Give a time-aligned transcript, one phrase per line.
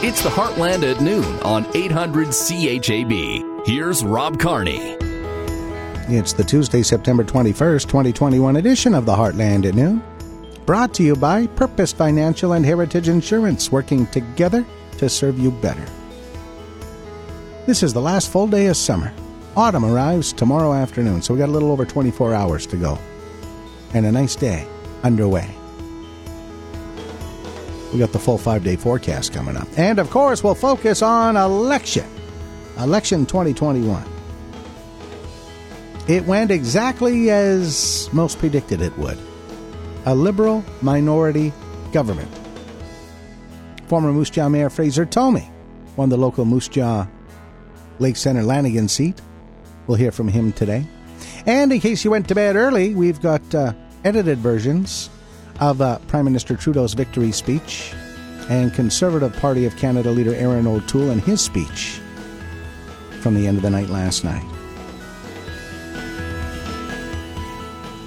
[0.00, 3.66] It's the Heartland at noon on 800 CHAB.
[3.66, 4.78] Here's Rob Carney.
[6.06, 10.00] It's the Tuesday, September 21st, 2021 edition of the Heartland at noon.
[10.66, 14.64] Brought to you by Purpose Financial and Heritage Insurance, working together
[14.98, 15.84] to serve you better.
[17.66, 19.12] This is the last full day of summer.
[19.56, 22.96] Autumn arrives tomorrow afternoon, so we got a little over 24 hours to go.
[23.94, 24.64] And a nice day
[25.02, 25.57] underway.
[27.92, 29.68] We got the full five day forecast coming up.
[29.76, 32.06] And of course, we'll focus on election.
[32.78, 34.04] Election 2021.
[36.06, 39.18] It went exactly as most predicted it would
[40.06, 41.52] a liberal minority
[41.92, 42.30] government.
[43.88, 45.50] Former Moose Jaw Mayor Fraser Tolmie
[45.96, 47.06] won the local Moose Jaw
[47.98, 49.20] Lake Center Lanigan seat.
[49.86, 50.86] We'll hear from him today.
[51.46, 53.72] And in case you went to bed early, we've got uh,
[54.04, 55.10] edited versions
[55.60, 57.92] of uh, Prime Minister Trudeau's victory speech
[58.48, 62.00] and Conservative Party of Canada leader Erin O'Toole and his speech
[63.20, 64.44] from the end of the night last night.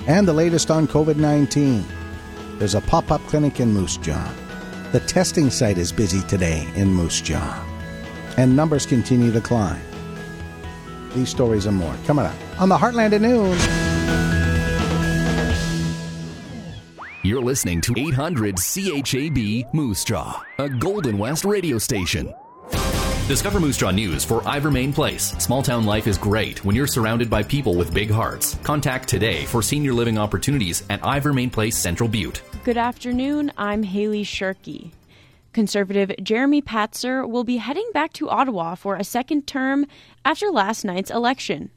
[0.07, 1.85] And the latest on COVID 19.
[2.57, 4.33] There's a pop up clinic in Moose Jaw.
[4.91, 7.67] The testing site is busy today in Moose Jaw.
[8.37, 9.81] And numbers continue to climb.
[11.13, 13.90] These stories and more coming up on the Heartland at Noon.
[17.23, 22.33] You're listening to 800 CHAB Moose Jaw, a Golden West radio station.
[23.27, 25.25] Discover Moose Jaw News for Ivermain Place.
[25.37, 28.57] Small town life is great when you're surrounded by people with big hearts.
[28.63, 32.41] Contact today for senior living opportunities at Ivermain Place Central Butte.
[32.63, 33.51] Good afternoon.
[33.55, 34.89] I'm Haley Shirky.
[35.53, 39.85] Conservative Jeremy Patzer will be heading back to Ottawa for a second term
[40.25, 41.69] after last night's election.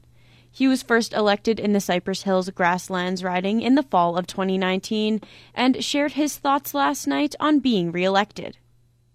[0.57, 5.21] He was first elected in the Cypress Hills grasslands riding in the fall of 2019
[5.53, 8.57] and shared his thoughts last night on being reelected.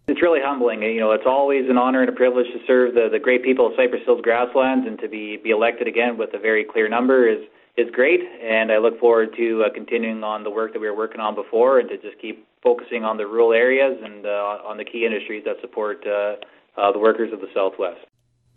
[0.10, 0.82] It's really humbling.
[0.82, 3.68] You know, it's always an honor and a privilege to serve the, the great people
[3.68, 7.26] of Cypress Hills grasslands and to be, be elected again with a very clear number
[7.26, 7.40] is,
[7.78, 8.20] is great.
[8.44, 11.36] And I look forward to uh, continuing on the work that we were working on
[11.36, 15.06] before and to just keep focusing on the rural areas and uh, on the key
[15.06, 16.36] industries that support uh,
[16.76, 18.09] uh the workers of the Southwest.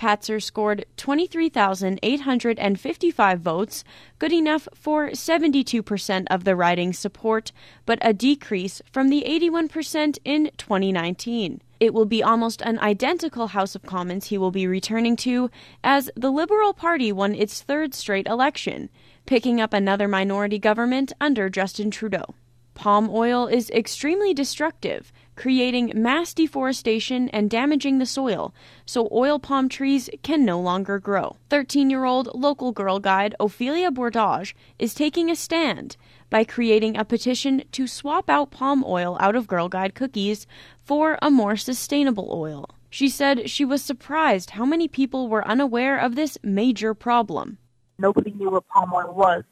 [0.02, 3.84] Patzer scored 23,855 votes,
[4.18, 7.52] good enough for 72% of the riding's support,
[7.86, 11.62] but a decrease from the 81% in 2019.
[11.78, 15.52] It will be almost an identical House of Commons he will be returning to,
[15.84, 18.90] as the Liberal Party won its third straight election,
[19.24, 22.34] picking up another minority government under Justin Trudeau.
[22.74, 28.54] Palm oil is extremely destructive, creating mass deforestation and damaging the soil,
[28.84, 31.36] so oil palm trees can no longer grow.
[31.50, 35.96] 13 year old local Girl Guide Ophelia Bordage is taking a stand
[36.30, 40.46] by creating a petition to swap out palm oil out of Girl Guide cookies
[40.82, 42.68] for a more sustainable oil.
[42.90, 47.56] She said she was surprised how many people were unaware of this major problem.
[47.98, 49.44] Nobody knew what palm oil was,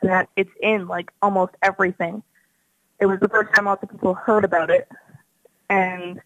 [0.00, 2.22] and that it's in like almost everything.
[3.00, 4.88] It was the first time lots of people heard about it,
[5.68, 6.20] and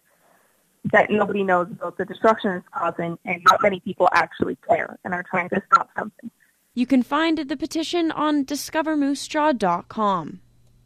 [0.91, 5.13] that nobody knows about the destruction it's causing, and not many people actually care and
[5.13, 6.31] are trying to stop something.
[6.73, 10.41] You can find the petition on discovermoosejaw.com.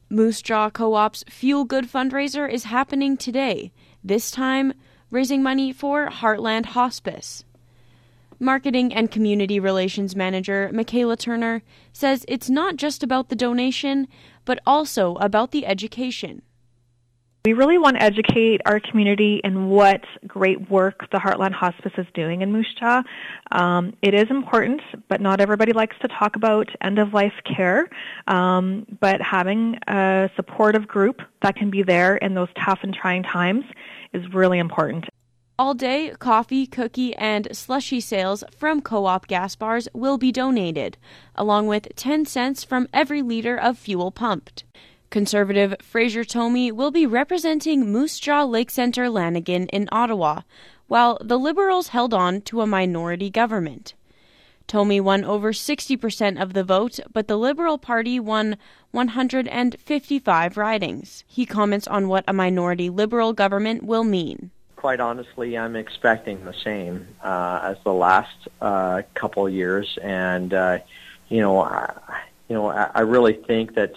[0.10, 3.72] Moose Jaw Co-op's Fuel Good fundraiser is happening today,
[4.04, 4.74] this time
[5.10, 7.46] raising money for Heartland Hospice.
[8.40, 14.08] Marketing and Community Relations Manager Michaela Turner says it's not just about the donation,
[14.46, 16.42] but also about the education.
[17.46, 22.06] We really want to educate our community in what great work the Heartland Hospice is
[22.14, 23.04] doing in Moose Jaw.
[23.52, 27.90] Um, it is important, but not everybody likes to talk about end-of-life care.
[28.30, 33.24] Um, but having a supportive group that can be there in those tough and trying
[33.24, 33.66] times
[34.14, 35.04] is really important.
[35.60, 40.98] All day, coffee, cookie, and slushy sales from co op gas bars will be donated,
[41.36, 44.64] along with 10 cents from every liter of fuel pumped.
[45.14, 50.42] Conservative Fraser Tolmie will be representing Moose Jaw Lake Center Lanigan in Ottawa,
[50.88, 53.94] while the Liberals held on to a minority government.
[54.68, 58.58] Tolmie won over 60% of the vote, but the Liberal Party won
[58.90, 61.24] 155 ridings.
[61.28, 64.50] He comments on what a minority Liberal government will mean.
[64.78, 70.80] Quite honestly, I'm expecting the same uh, as the last uh, couple years, and uh,
[71.30, 73.94] you know, I, you know, I, I really think that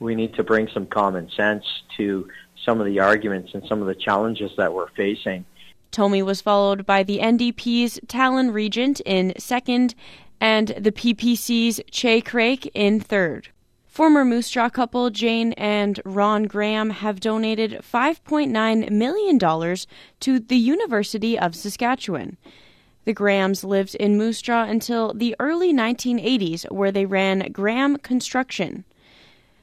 [0.00, 1.64] we need to bring some common sense
[1.96, 2.28] to
[2.64, 5.44] some of the arguments and some of the challenges that we're facing.
[5.90, 9.94] Tolmie was followed by the NDP's Talon Regent in second
[10.40, 13.48] and the PPC's Che Craik in third.
[13.86, 19.38] Former Moose Jaw couple Jane and Ron Graham have donated $5.9 million
[20.20, 22.36] to the University of Saskatchewan.
[23.06, 28.84] The Grahams lived in Moose Jaw until the early 1980s, where they ran Graham Construction.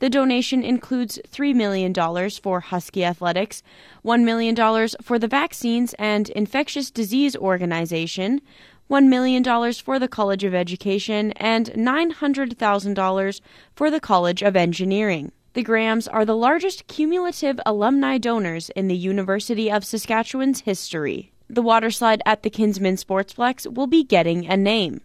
[0.05, 1.91] The donation includes $3 million
[2.29, 3.63] for Husky Athletics,
[4.05, 4.55] $1 million
[5.01, 8.39] for the Vaccines and Infectious Disease Organization,
[8.87, 13.41] $1 million for the College of Education, and $900,000
[13.75, 15.31] for the College of Engineering.
[15.53, 21.31] The Grahams are the largest cumulative alumni donors in the University of Saskatchewan's history.
[21.49, 25.01] The waterslide at the Kinsmen Sportsplex will be getting a name.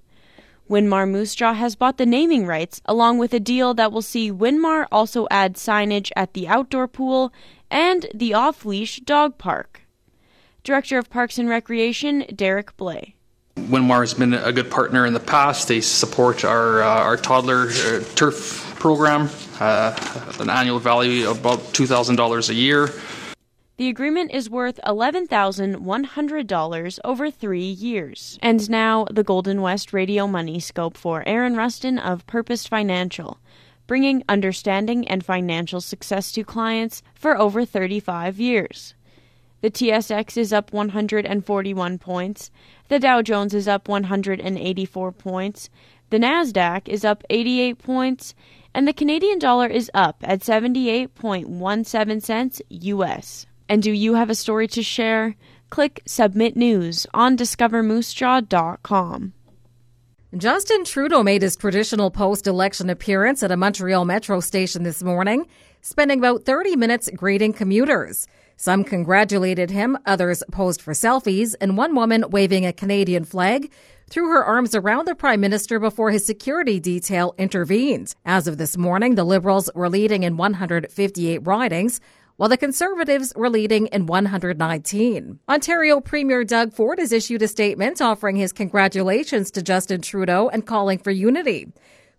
[0.70, 4.30] Winmar Moose Jaw has bought the naming rights, along with a deal that will see
[4.30, 7.32] Winmar also add signage at the outdoor pool
[7.72, 9.80] and the off leash dog park.
[10.62, 13.14] Director of Parks and Recreation, Derek Blais.
[13.56, 15.66] Winmar has been a good partner in the past.
[15.66, 19.28] They support our, uh, our toddler uh, turf program,
[19.58, 22.90] uh, an annual value of about $2,000 a year.
[23.80, 28.38] The agreement is worth $11,100 over three years.
[28.42, 33.38] And now, the Golden West Radio Money Scope for Aaron Rustin of Purpose Financial,
[33.86, 38.94] bringing understanding and financial success to clients for over 35 years.
[39.62, 42.50] The TSX is up 141 points,
[42.88, 45.70] the Dow Jones is up 184 points,
[46.10, 48.34] the NASDAQ is up 88 points,
[48.74, 53.46] and the Canadian dollar is up at 78.17 cents US.
[53.70, 55.36] And do you have a story to share?
[55.70, 59.32] Click Submit News on discovermoosejaw.com.
[60.36, 65.46] Justin Trudeau made his traditional post election appearance at a Montreal metro station this morning,
[65.82, 68.26] spending about 30 minutes greeting commuters.
[68.56, 73.70] Some congratulated him, others posed for selfies, and one woman waving a Canadian flag
[74.10, 78.14] threw her arms around the Prime Minister before his security detail intervened.
[78.26, 82.00] As of this morning, the Liberals were leading in 158 ridings,
[82.40, 85.40] while the Conservatives were leading in 119.
[85.46, 90.66] Ontario Premier Doug Ford has issued a statement offering his congratulations to Justin Trudeau and
[90.66, 91.70] calling for unity.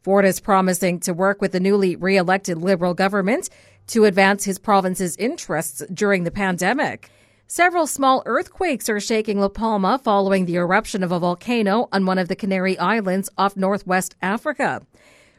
[0.03, 3.49] Ford is promising to work with the newly re-elected Liberal government
[3.87, 7.09] to advance his province's interests during the pandemic.
[7.47, 12.19] Several small earthquakes are shaking La Palma following the eruption of a volcano on one
[12.19, 14.83] of the Canary Islands off northwest Africa.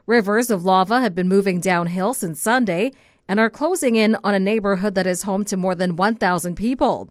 [0.07, 2.91] Rivers of lava have been moving downhill since Sunday
[3.33, 7.09] and are closing in on a neighborhood that is home to more than 1,000 people.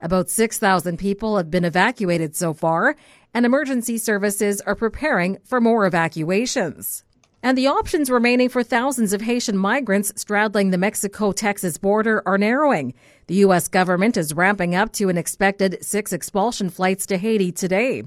[0.00, 2.96] About 6,000 people have been evacuated so far,
[3.32, 7.04] and emergency services are preparing for more evacuations.
[7.40, 12.36] And the options remaining for thousands of Haitian migrants straddling the Mexico Texas border are
[12.36, 12.92] narrowing.
[13.28, 13.68] The U.S.
[13.68, 18.02] government is ramping up to an expected six expulsion flights to Haiti today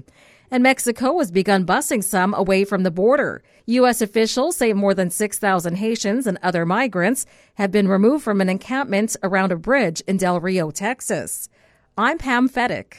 [0.50, 3.42] and Mexico has begun busing some away from the border.
[3.66, 4.00] U.S.
[4.00, 9.16] officials say more than 6,000 Haitians and other migrants have been removed from an encampment
[9.22, 11.48] around a bridge in Del Rio, Texas.
[11.96, 12.94] I'm Pam Fedek.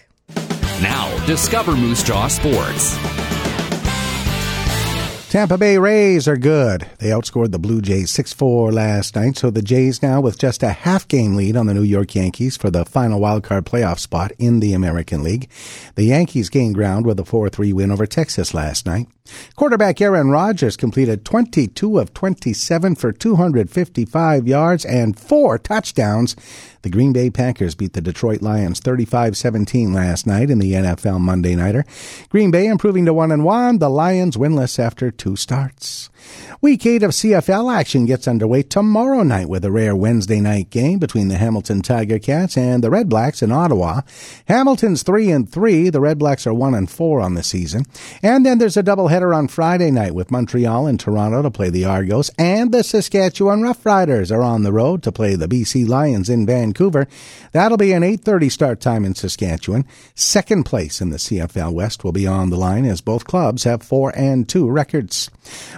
[0.81, 3.24] Now, discover Moose Jaw Sports.
[5.35, 6.89] Tampa Bay Rays are good.
[6.99, 10.69] They outscored the Blue Jays 6-4 last night, so the Jays now with just a
[10.69, 14.61] half game lead on the New York Yankees for the final wildcard playoff spot in
[14.61, 15.49] the American League.
[15.95, 19.09] The Yankees gained ground with a 4-3 win over Texas last night.
[19.55, 26.35] Quarterback Aaron Rodgers completed 22 of 27 for 255 yards and four touchdowns.
[26.83, 31.55] The Green Bay Packers beat the Detroit Lions 35-17 last night in the NFL Monday
[31.55, 31.85] Nighter.
[32.29, 36.09] Green Bay improving to 1 and 1, the Lions winless after two starts.
[36.61, 40.99] Week 8 of CFL action gets underway tomorrow night with a rare Wednesday night game
[40.99, 44.01] between the Hamilton Tiger Cats and the Red Blacks in Ottawa.
[44.47, 47.85] Hamilton's 3 and 3, the Red Blacks are 1 and 4 on the season.
[48.23, 51.85] And then there's a doubleheader on Friday night with Montreal and Toronto to play the
[51.85, 56.45] Argos and the Saskatchewan Roughriders are on the road to play the BC Lions in
[56.45, 57.07] Vancouver.
[57.51, 59.85] That'll be an 8:30 start time in Saskatchewan.
[60.15, 63.83] Second place in the CFL West will be on the line as both clubs have
[63.83, 65.29] 4 and 2 records.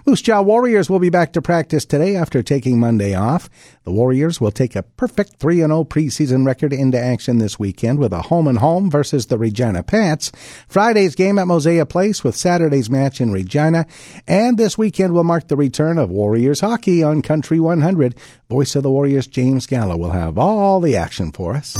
[0.05, 3.49] Moose Jaw Warriors will be back to practice today after taking Monday off.
[3.83, 8.13] The Warriors will take a perfect 3 0 preseason record into action this weekend with
[8.13, 10.31] a home and home versus the Regina Pats.
[10.67, 13.85] Friday's game at Mosaic Place with Saturday's match in Regina.
[14.27, 18.15] And this weekend will mark the return of Warriors hockey on Country 100.
[18.49, 21.75] Voice of the Warriors James Gallo will have all the action for us.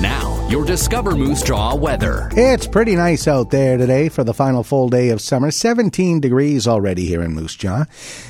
[0.00, 2.28] Now, your Discover Moose Jaw weather.
[2.32, 5.50] It's pretty nice out there today for the final full day of summer.
[5.50, 7.84] 17 degrees already here in Moose Jaw.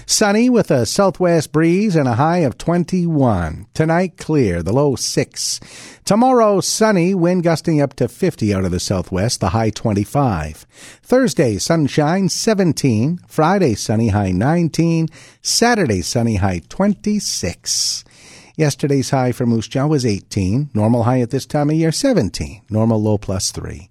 [0.07, 3.67] Sunny with a southwest breeze and a high of 21.
[3.75, 5.61] Tonight clear, the low 6.
[6.05, 10.67] Tomorrow sunny, wind gusting up to 50 out of the southwest, the high 25.
[11.03, 13.19] Thursday sunshine 17.
[13.27, 15.09] Friday sunny high 19.
[15.43, 18.05] Saturday sunny high 26.
[18.57, 20.71] Yesterday's high for Moose Jaw was 18.
[20.75, 22.63] Normal high at this time of year, 17.
[22.69, 23.91] Normal low plus 3.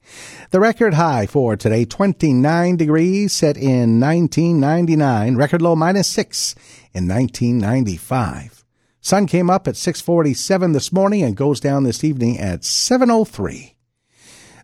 [0.51, 5.35] The record high for today, 29 degrees, set in 1999.
[5.35, 6.55] Record low minus 6
[6.93, 8.63] in 1995.
[9.01, 13.70] Sun came up at 647 this morning and goes down this evening at 703.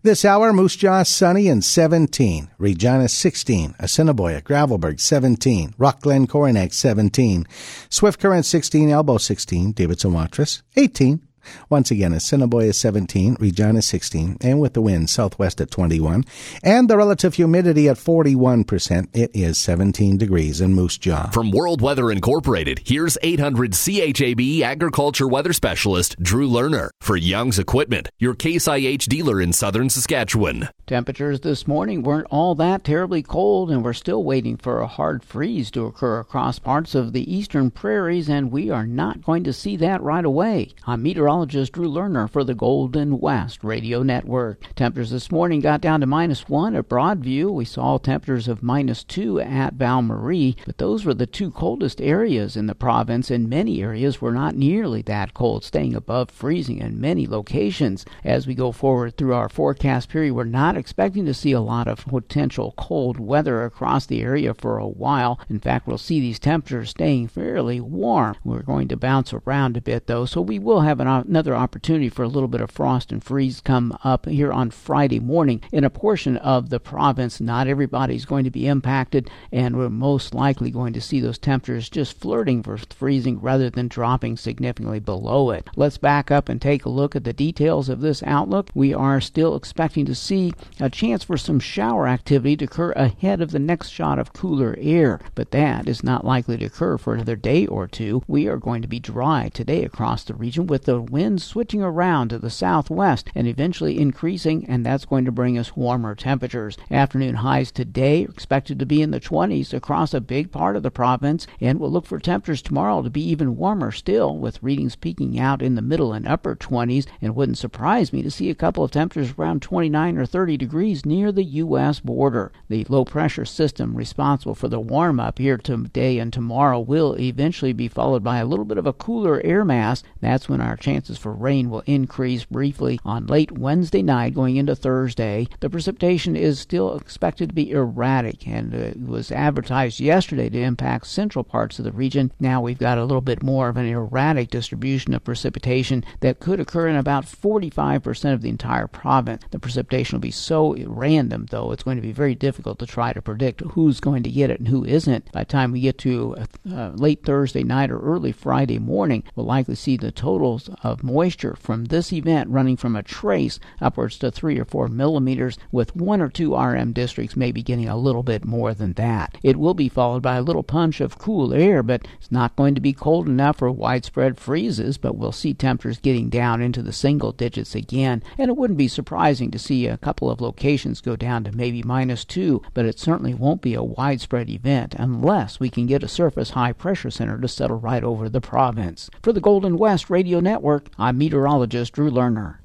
[0.04, 6.74] This hour, Moose Jaw sunny and 17, Regina 16, Assiniboia, Gravelbourg 17, Rock Glen Coronach
[6.74, 7.48] 17,
[7.90, 11.27] Swift Current 16, Elbow 16, Davidson Watrous 18,
[11.70, 16.24] once again, Assiniboia 17, Regina 16, and with the wind southwest at 21,
[16.64, 21.30] and the relative humidity at 41%, it is 17 degrees in Moose Jaw.
[21.32, 28.10] From World Weather Incorporated, here's 800 CHAB agriculture weather specialist Drew Lerner for Young's Equipment,
[28.20, 30.70] your Case IH dealer in southern Saskatchewan.
[30.86, 35.24] Temperatures this morning weren't all that terribly cold, and we're still waiting for a hard
[35.24, 39.54] freeze to occur across parts of the eastern prairies, and we are not going to
[39.54, 40.70] see that right away.
[40.86, 44.64] I'm meteorologist Drew Lerner for the Golden West Radio Network.
[44.76, 47.52] Temperatures this morning got down to minus one at Broadview.
[47.52, 52.02] We saw temperatures of minus two at Val Marie, but those were the two coldest
[52.02, 56.80] areas in the province, and many areas were not nearly that cold, staying above freezing
[56.80, 58.06] in many locations.
[58.24, 61.88] As we go forward through our forecast period, we're not expecting to see a lot
[61.88, 65.40] of potential cold weather across the area for a while.
[65.50, 68.36] In fact, we'll see these temperatures staying fairly warm.
[68.44, 72.10] We're going to bounce around a bit though, so we will have an, another opportunity
[72.10, 75.84] for a little bit of frost and freeze come up here on Friday morning in
[75.84, 77.40] a portion of the province.
[77.42, 81.90] Not everybody's going to be impacted, and we're most likely going to see those temperatures
[81.90, 85.68] just flirting for freezing rather than dropping significantly below it.
[85.76, 88.70] Let's back up and take a look at the details of this outlook.
[88.74, 93.42] We are still expecting to see a chance for some shower activity to occur ahead
[93.42, 97.14] of the next shot of cooler air, but that is not likely to occur for
[97.14, 98.24] another day or two.
[98.28, 102.30] We are going to be dry today across the region with the wind switching around
[102.30, 106.78] to the southwest and eventually increasing, and that's going to bring us warmer temperatures.
[106.92, 110.84] Afternoon highs today are expected to be in the 20s across a big part of
[110.84, 114.96] the province, and we'll look for temperatures tomorrow to be even warmer still, with readings
[114.96, 118.56] peaking out in the middle and upper 20s, and wouldn't surprise me to see a
[118.56, 122.00] couple of temperatures around 29 or 30 degrees near the U.S.
[122.00, 122.52] border.
[122.70, 127.74] The low pressure system responsible for the warm up here today and tomorrow will eventually
[127.74, 130.04] be followed by a little bit of a cooler air mass.
[130.22, 134.76] That's when our chances for rain will increase briefly on late Wednesday night going into
[134.76, 135.48] Thursday.
[135.60, 140.60] The precipitation is still expected to be erratic and uh, it was advertised yesterday to
[140.60, 142.32] impact central parts of the region.
[142.40, 146.60] Now we've got a little bit more of an erratic distribution of precipitation that could
[146.60, 149.44] occur in about 45% of the entire province.
[149.52, 153.14] The precipitation will be so random, though, it's going to be very difficult to try
[153.14, 155.32] to predict who's going to get it and who isn't.
[155.32, 156.38] By the time we get to
[156.72, 161.56] uh, late Thursday night or early Friday morning, we'll likely see the totals of moisture
[161.60, 166.22] from this event running from a trace upwards to three or four millimeters, with one
[166.22, 169.38] or two RM districts maybe getting a little bit more than that.
[169.44, 172.76] It will be followed by a little punch of cool air, but it's not going
[172.76, 176.94] to be cold enough for widespread freezes, but we'll see temperatures getting down into the
[176.94, 181.16] single digits again, and it wouldn't be surprising to see a couple of locations go
[181.16, 185.70] down to maybe minus two, but it certainly won't be a widespread event unless we
[185.70, 189.10] can get a surface high pressure center to settle right over the province.
[189.22, 192.58] For the Golden West Radio Network, I'm meteorologist Drew Lerner.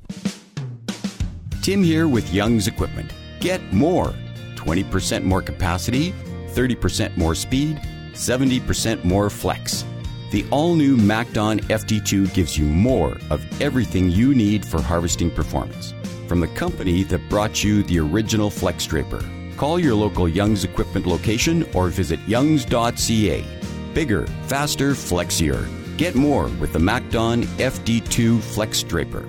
[1.62, 3.12] Tim here with Young's Equipment.
[3.40, 4.14] Get more
[4.56, 6.12] 20% more capacity,
[6.48, 7.80] 30% more speed,
[8.12, 9.84] 70% more flex.
[10.30, 15.92] The all new MacDon FD2 gives you more of everything you need for harvesting performance.
[16.26, 19.22] From the company that brought you the original Flex Draper.
[19.56, 23.44] Call your local Young's Equipment location or visit youngs.ca.
[23.92, 25.68] Bigger, faster, flexier.
[25.96, 29.28] Get more with the MacDon FD2 Flex Draper.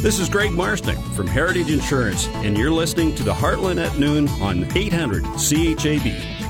[0.00, 4.28] This is Greg Marsnick from Heritage Insurance, and you're listening to the Heartland at Noon
[4.40, 6.40] on 800 CHAB.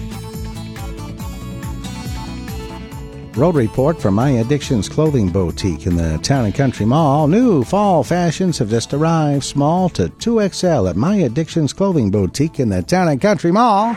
[3.37, 7.26] Road report from My Addictions Clothing Boutique in the Town and Country Mall.
[7.26, 12.69] New fall fashions have just arrived, small to 2XL at My Addictions Clothing Boutique in
[12.69, 13.97] the Town and Country Mall.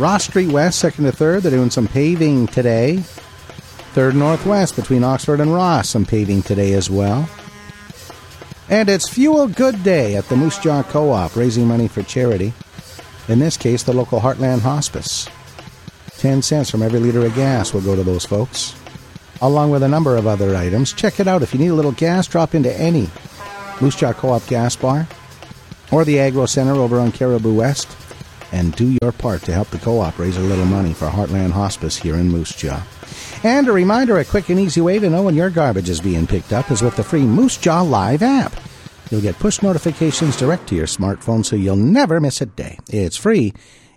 [0.00, 3.00] Ross Street West, second to third, they're doing some paving today.
[3.92, 7.28] Third Northwest between Oxford and Ross, some paving today as well.
[8.70, 12.54] And it's Fuel Good Day at the Moose Jaw Co op, raising money for charity.
[13.28, 15.28] In this case, the local Heartland Hospice.
[16.16, 18.74] 10 cents from every liter of gas will go to those folks,
[19.42, 20.94] along with a number of other items.
[20.94, 21.42] Check it out.
[21.42, 23.10] If you need a little gas, drop into any
[23.82, 25.06] Moose Jaw Co op gas bar
[25.92, 27.86] or the Agro Center over on Caribou West
[28.52, 31.50] and do your part to help the co op raise a little money for Heartland
[31.50, 32.82] Hospice here in Moose Jaw.
[33.42, 36.26] And a reminder a quick and easy way to know when your garbage is being
[36.26, 38.54] picked up is with the free Moose Jaw Live app.
[39.10, 42.78] You'll get push notifications direct to your smartphone so you'll never miss a day.
[42.88, 43.52] It's free,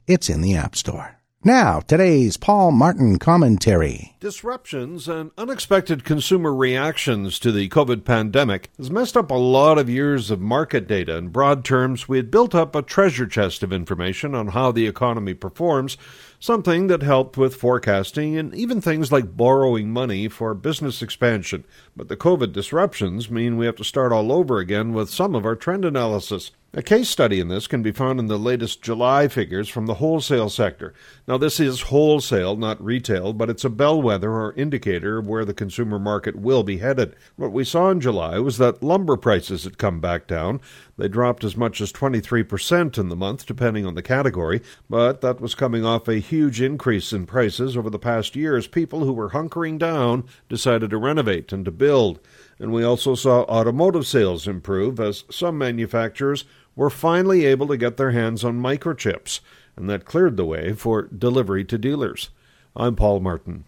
[0.08, 1.13] it's in the App Store.
[1.46, 4.16] Now, today's Paul Martin commentary.
[4.22, 9.90] Disruptions and unexpected consumer reactions to the COVID pandemic has messed up a lot of
[9.90, 11.18] years of market data.
[11.18, 14.88] In broad terms, we had built up a treasure chest of information on how the
[14.88, 15.98] economy performs,
[16.40, 21.66] something that helped with forecasting and even things like borrowing money for business expansion.
[21.94, 25.46] But the COVID disruptions mean we have to start all over again with some of
[25.46, 26.52] our trend analysis.
[26.76, 29.94] A case study in this can be found in the latest July figures from the
[29.94, 30.96] wholesale sector.
[31.28, 35.54] Now, this is wholesale, not retail, but it's a bellwether or indicator of where the
[35.54, 37.16] consumer market will be headed.
[37.36, 40.62] What we saw in July was that lumber prices had come back down.
[40.98, 45.40] They dropped as much as 23% in the month, depending on the category, but that
[45.40, 49.14] was coming off a huge increase in prices over the past year as people who
[49.14, 52.20] were hunkering down decided to renovate and to build.
[52.58, 57.98] And we also saw automotive sales improve as some manufacturers were finally able to get
[57.98, 59.40] their hands on microchips,
[59.76, 62.30] and that cleared the way for delivery to dealers.
[62.76, 63.66] I'm Paul Martin.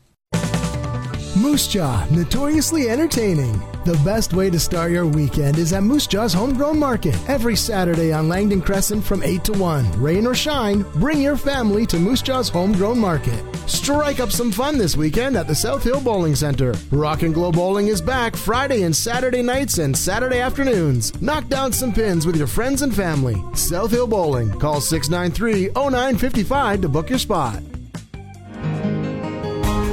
[1.36, 3.60] Moose Jaw, notoriously entertaining.
[3.84, 8.14] The best way to start your weekend is at Moose Jaw's Homegrown Market every Saturday
[8.14, 10.02] on Langdon Crescent from 8 to 1.
[10.02, 13.44] Rain or shine, bring your family to Moose Jaw's Homegrown Market.
[13.68, 16.74] Strike up some fun this weekend at the South Hill Bowling Center.
[16.90, 21.22] Rock and Glow Bowling is back Friday and Saturday nights and Saturday afternoons.
[21.22, 23.36] Knock down some pins with your friends and family.
[23.56, 24.58] South Hill Bowling.
[24.58, 27.62] Call 693 0955 to book your spot.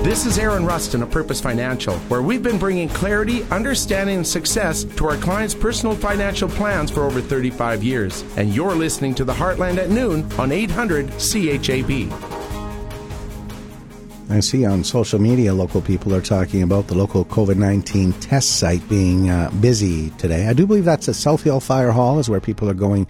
[0.02, 4.82] This is Aaron Rustin of Purpose Financial, where we've been bringing clarity, understanding, and success
[4.82, 8.25] to our clients' personal financial plans for over 35 years.
[8.37, 12.12] And you're listening to the Heartland at noon on 800 CHAB.
[14.28, 18.59] I see on social media, local people are talking about the local COVID 19 test
[18.59, 20.49] site being uh, busy today.
[20.49, 23.06] I do believe that's at South Fire Hall, is where people are going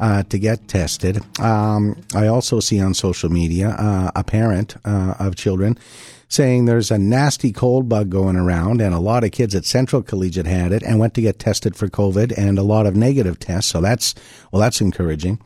[0.00, 1.20] uh, to get tested.
[1.40, 5.78] Um, I also see on social media uh, a parent uh, of children
[6.26, 10.02] saying there's a nasty cold bug going around, and a lot of kids at Central
[10.02, 13.38] Collegiate had it and went to get tested for COVID, and a lot of negative
[13.38, 13.70] tests.
[13.70, 14.14] So that's
[14.50, 15.38] well, that's encouraging.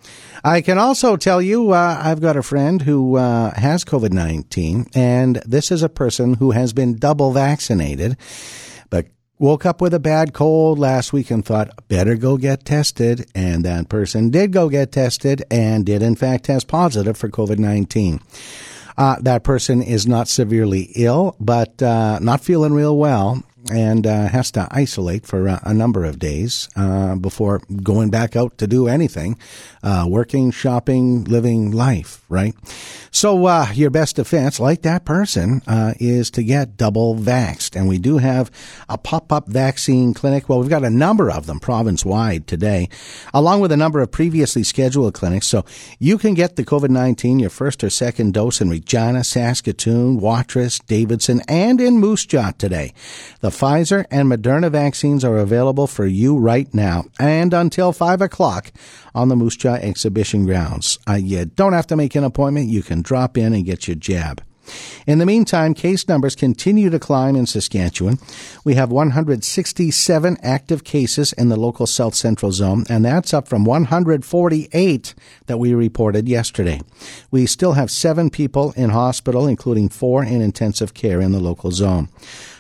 [0.44, 4.87] I can also tell you, uh, I've got a friend who uh, has COVID nineteen,
[4.94, 8.16] and this is a person who has been double vaccinated,
[8.88, 9.08] but
[9.38, 13.31] woke up with a bad cold last week and thought, better go get tested.
[13.35, 17.59] And that person did go get tested and did, in fact, test positive for COVID
[17.59, 18.20] 19.
[18.96, 24.29] Uh, that person is not severely ill, but uh, not feeling real well and uh,
[24.29, 28.66] has to isolate for a, a number of days uh, before going back out to
[28.66, 29.38] do anything,
[29.83, 32.54] uh, working, shopping, living life, right?
[33.10, 37.74] So uh, your best defense, like that person, uh, is to get double vaxxed.
[37.74, 38.50] And we do have
[38.88, 40.48] a pop-up vaccine clinic.
[40.48, 42.88] Well, we've got a number of them province-wide today,
[43.32, 45.46] along with a number of previously scheduled clinics.
[45.46, 45.64] So
[45.98, 51.40] you can get the COVID-19, your first or second dose in Regina, Saskatoon, Watrous, Davidson,
[51.48, 52.92] and in Moose Jaw today.
[53.40, 58.70] The Pfizer and Moderna vaccines are available for you right now and until 5 o'clock
[59.14, 60.98] on the Moose Jaw exhibition grounds.
[61.08, 62.68] Uh, you don't have to make an appointment.
[62.68, 64.42] You can drop in and get your jab.
[65.07, 68.18] In the meantime, case numbers continue to climb in Saskatchewan.
[68.64, 73.64] We have 167 active cases in the local South Central Zone, and that's up from
[73.64, 75.14] 148
[75.46, 76.81] that we reported yesterday.
[77.31, 81.70] We still have seven people in hospital, including four in intensive care in the local
[81.70, 82.09] zone.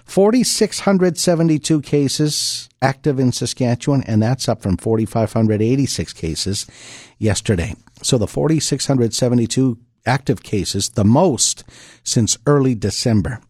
[0.08, 6.66] 4,672 cases active in Saskatchewan, and that's up from 4,586 cases
[7.18, 7.74] yesterday.
[8.02, 11.62] So the 4,672 active cases, the most
[12.02, 13.42] since early December.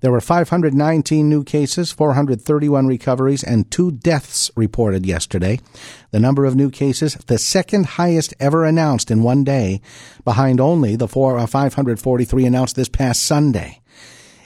[0.00, 5.58] There were 519 new cases, 431 recoveries, and two deaths reported yesterday.
[6.10, 9.80] The number of new cases, the second highest ever announced in one day,
[10.22, 13.80] behind only the four, uh, 543 announced this past Sunday.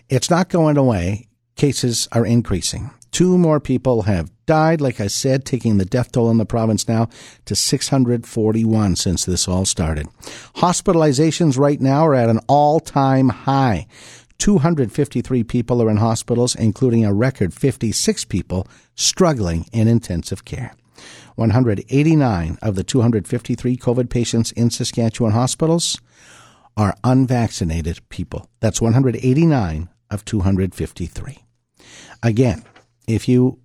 [0.08, 2.90] It's not going away cases are increasing.
[3.12, 6.88] Two more people have died, like I said, taking the death toll in the province
[6.88, 7.10] now
[7.44, 10.08] to 641 since this all started.
[10.56, 13.86] Hospitalizations right now are at an all time high.
[14.38, 20.74] 253 people are in hospitals, including a record 56 people struggling in intensive care.
[21.36, 26.00] 189 of the 253 COVID patients in Saskatchewan hospitals
[26.76, 28.48] are unvaccinated people.
[28.60, 31.38] That's 189 of 253.
[32.22, 32.64] Again,
[33.06, 33.58] if you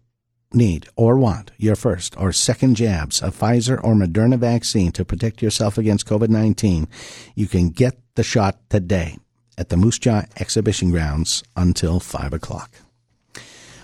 [0.54, 5.42] need or want your first or second jabs of Pfizer or Moderna vaccine to protect
[5.42, 6.88] yourself against COVID 19,
[7.36, 9.18] you can get the shot today
[9.58, 12.72] at the Moose Jaw Exhibition Grounds until 5 o'clock.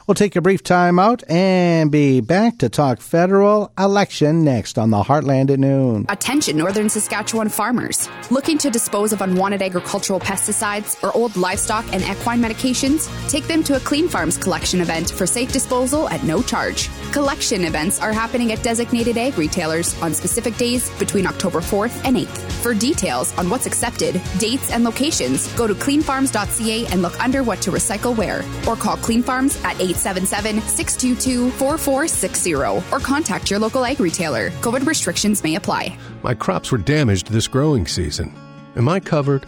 [0.06, 4.90] We'll take a brief time out and be back to talk federal election next on
[4.90, 6.06] the Heartland at Noon.
[6.10, 8.10] Attention, Northern Saskatchewan farmers.
[8.30, 13.10] Looking to dispose of unwanted agricultural pesticides or old livestock and equine medications?
[13.30, 16.90] Take them to a Clean Farms collection event for safe disposal at no charge.
[17.14, 22.18] Collection events are happening at designated ag retailers on specific days between October 4th and
[22.18, 22.52] 8th.
[22.64, 27.62] For details on what's accepted, dates, and locations, go to cleanfarms.ca and look under what
[27.62, 32.56] to recycle where, or call Clean Farms at 8 877 622 4460
[32.92, 34.50] or contact your local ag retailer.
[34.62, 35.96] COVID restrictions may apply.
[36.24, 38.34] My crops were damaged this growing season.
[38.76, 39.46] Am I covered?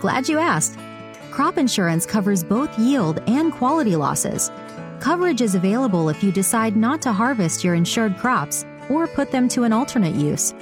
[0.00, 0.78] Glad you asked.
[1.32, 4.50] Crop insurance covers both yield and quality losses.
[5.08, 9.48] Coverage is available if you decide not to harvest your insured crops or put them
[9.48, 10.52] to an alternate use.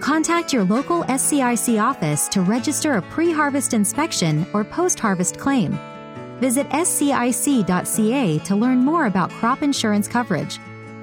[0.00, 5.78] Contact your local SCIC office to register a pre harvest inspection or post harvest claim.
[6.40, 10.58] Visit scic.ca to learn more about crop insurance coverage.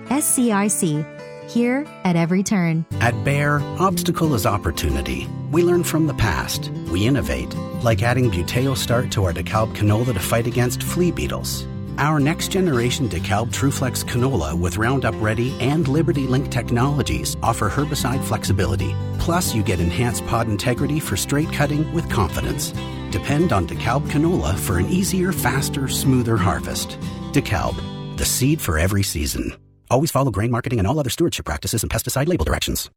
[0.06, 1.06] SCIC,
[1.47, 2.88] here at every turn.
[3.02, 5.28] At Bayer, obstacle is opportunity.
[5.52, 6.71] We learn from the past.
[6.91, 11.67] We innovate, like adding Buteo Start to our DeKalb canola to fight against flea beetles.
[12.00, 18.24] Our next generation DeKalb TrueFlex canola with Roundup Ready and Liberty Link technologies offer herbicide
[18.24, 18.96] flexibility.
[19.20, 22.72] Plus, you get enhanced pod integrity for straight cutting with confidence.
[23.12, 26.98] Depend on DeKalb canola for an easier, faster, smoother harvest.
[27.34, 29.54] DeKalb, the seed for every season.
[29.92, 32.90] Always follow grain marketing and all other stewardship practices and pesticide label directions.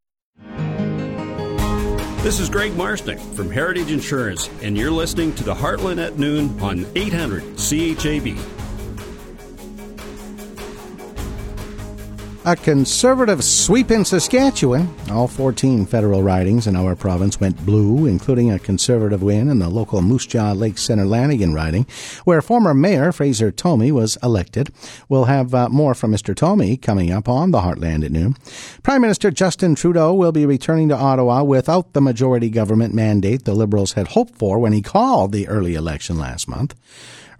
[2.23, 6.57] This is Greg Marsnick from Heritage Insurance, and you're listening to the Heartland at Noon
[6.61, 8.62] on 800 CHAB.
[12.45, 14.93] A conservative sweep in Saskatchewan.
[15.13, 19.69] All 14 federal ridings in our province went blue, including a conservative win in the
[19.69, 21.87] local Moose Jaw Lake Center Lanigan riding,
[22.25, 24.73] where former Mayor Fraser Tolmie was elected.
[25.09, 26.35] We'll have uh, more from Mr.
[26.35, 28.37] Tolmie coming up on the Heartland at noon.
[28.83, 33.55] Prime Minister Justin Trudeau will be returning to Ottawa without the majority government mandate the
[33.55, 36.75] Liberals had hoped for when he called the early election last month.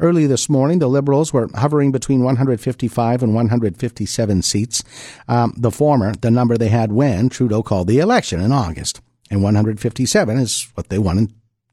[0.03, 4.83] Early this morning, the Liberals were hovering between 155 and 157 seats.
[5.29, 9.01] Um, the former, the number they had when Trudeau called the election in August.
[9.31, 11.27] And 157 is what they won in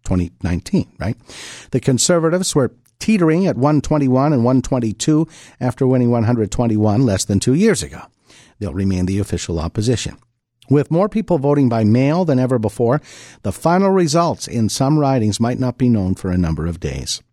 [0.04, 1.18] 2019, right?
[1.72, 5.28] The Conservatives were teetering at 121 and 122
[5.60, 8.04] after winning 121 less than two years ago.
[8.60, 10.20] They'll remain the official opposition.
[10.70, 13.02] With more people voting by mail than ever before,
[13.42, 17.24] the final results in some ridings might not be known for a number of days.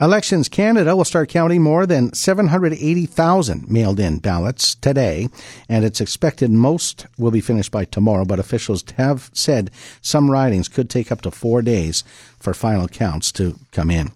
[0.00, 5.28] Elections Canada will start counting more than 780,000 mailed in ballots today,
[5.68, 10.68] and it's expected most will be finished by tomorrow, but officials have said some ridings
[10.68, 12.04] could take up to four days
[12.38, 14.12] for final counts to come in.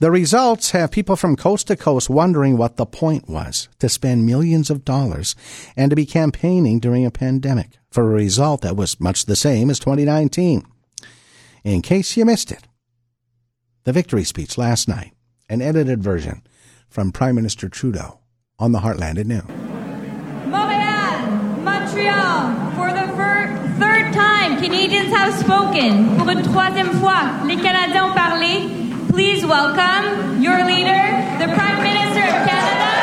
[0.00, 4.26] The results have people from coast to coast wondering what the point was to spend
[4.26, 5.36] millions of dollars
[5.76, 9.70] and to be campaigning during a pandemic for a result that was much the same
[9.70, 10.66] as 2019.
[11.62, 12.66] In case you missed it,
[13.84, 15.12] the victory speech last night,
[15.48, 16.42] an edited version
[16.88, 18.18] from Prime Minister Trudeau
[18.58, 19.46] on the Heartland at noon.
[20.50, 21.26] Montreal,
[21.62, 26.16] Montreal, for the fir- third time, Canadians have spoken.
[26.16, 28.70] Pour une troisième fois, les Canadiens ont parlé.
[29.10, 31.02] Please welcome your leader,
[31.38, 32.93] the Prime Minister of Canada.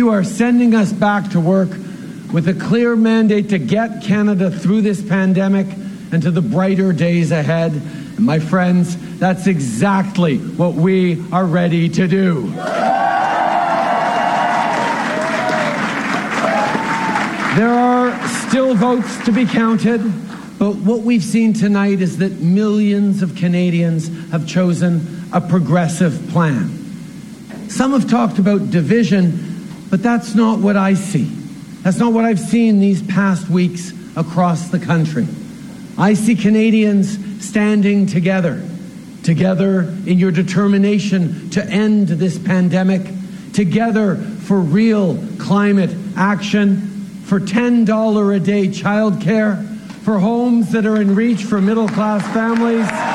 [0.00, 1.68] You are sending us back to work
[2.32, 5.66] with a clear mandate to get Canada through this pandemic
[6.10, 7.72] and to the brighter days ahead.
[7.72, 12.46] And my friends, that's exactly what we are ready to do.
[17.56, 20.00] There are still votes to be counted,
[20.58, 26.70] But what we've seen tonight is that millions of Canadians have chosen a progressive plan.
[27.68, 29.49] Some have talked about division,
[29.90, 31.24] but that's not what I see.
[31.82, 35.26] That's not what I've seen these past weeks across the country.
[35.98, 38.62] I see Canadians standing together,
[39.22, 43.02] together in your determination to end this pandemic,
[43.52, 46.80] together for real climate action,
[47.24, 49.66] for $10 a day childcare,
[50.02, 53.09] for homes that are in reach for middle class families.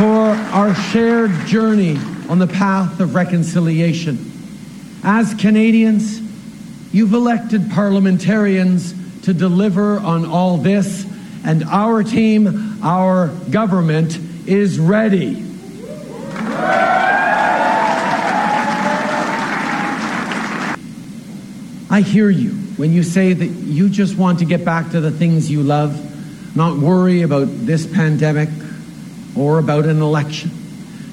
[0.00, 1.98] For our shared journey
[2.30, 4.32] on the path of reconciliation.
[5.04, 6.22] As Canadians,
[6.90, 11.04] you've elected parliamentarians to deliver on all this,
[11.44, 15.44] and our team, our government, is ready.
[21.90, 25.10] I hear you when you say that you just want to get back to the
[25.10, 28.48] things you love, not worry about this pandemic
[29.36, 30.50] or about an election.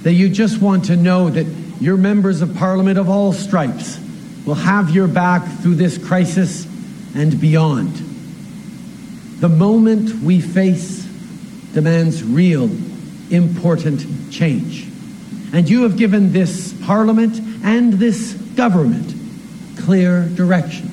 [0.04, 1.46] That you just want to know that
[1.80, 4.00] your members of parliament of all stripes
[4.46, 6.66] will have your back through this crisis
[7.16, 7.94] and beyond.
[9.40, 11.06] The moment we face
[11.74, 12.70] demands real,
[13.30, 14.88] important change.
[15.54, 19.14] And you have given this parliament and this government
[19.78, 20.92] clear direction.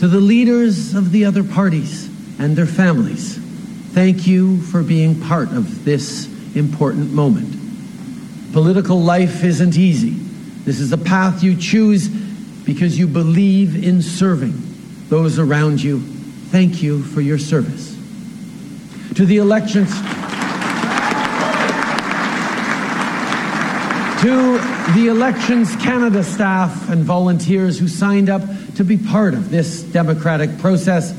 [0.00, 2.06] To the leaders of the other parties
[2.38, 3.38] and their families,
[3.92, 7.54] thank you for being part of this important moment.
[8.52, 10.10] Political life isn't easy.
[10.64, 14.54] This is a path you choose because you believe in serving
[15.08, 16.00] those around you.
[16.00, 17.94] Thank you for your service.
[19.14, 19.90] To the elections,
[24.20, 24.58] to
[24.94, 28.42] the Elections Canada staff and volunteers who signed up
[28.76, 31.10] to be part of this democratic process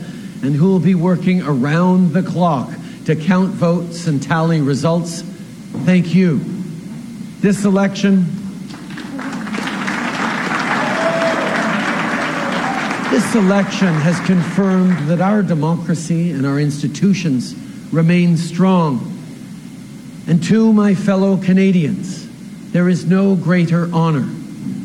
[0.44, 2.70] and who will be working around the clock
[3.06, 5.24] to count votes and tally results,
[5.84, 6.40] thank you.
[7.40, 8.26] This election,
[13.10, 17.56] this election has confirmed that our democracy and our institutions
[17.92, 19.14] remain strong.
[20.28, 22.28] And to my fellow Canadians,
[22.72, 24.28] there is no greater honor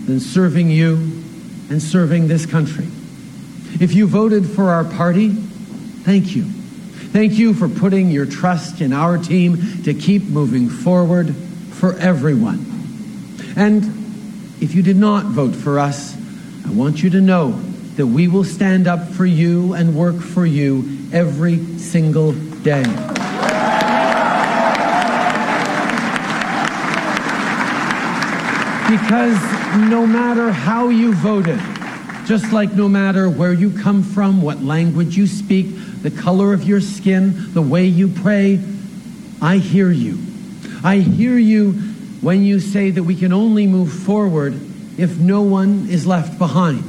[0.07, 1.22] than serving you
[1.71, 2.87] and serving this country.
[3.81, 6.45] If you voted for our party, thank you.
[6.45, 11.35] Thank you for putting your trust in our team to keep moving forward
[11.73, 12.67] for everyone.
[13.57, 13.85] And
[14.61, 16.17] if you did not vote for us,
[16.67, 17.51] I want you to know
[17.97, 23.12] that we will stand up for you and work for you every single day.
[28.93, 29.41] Because
[29.89, 31.59] no matter how you voted,
[32.27, 35.69] just like no matter where you come from, what language you speak,
[36.03, 38.63] the color of your skin, the way you pray,
[39.41, 40.19] I hear you.
[40.85, 41.73] I hear you
[42.21, 44.53] when you say that we can only move forward
[44.99, 46.85] if no one is left behind.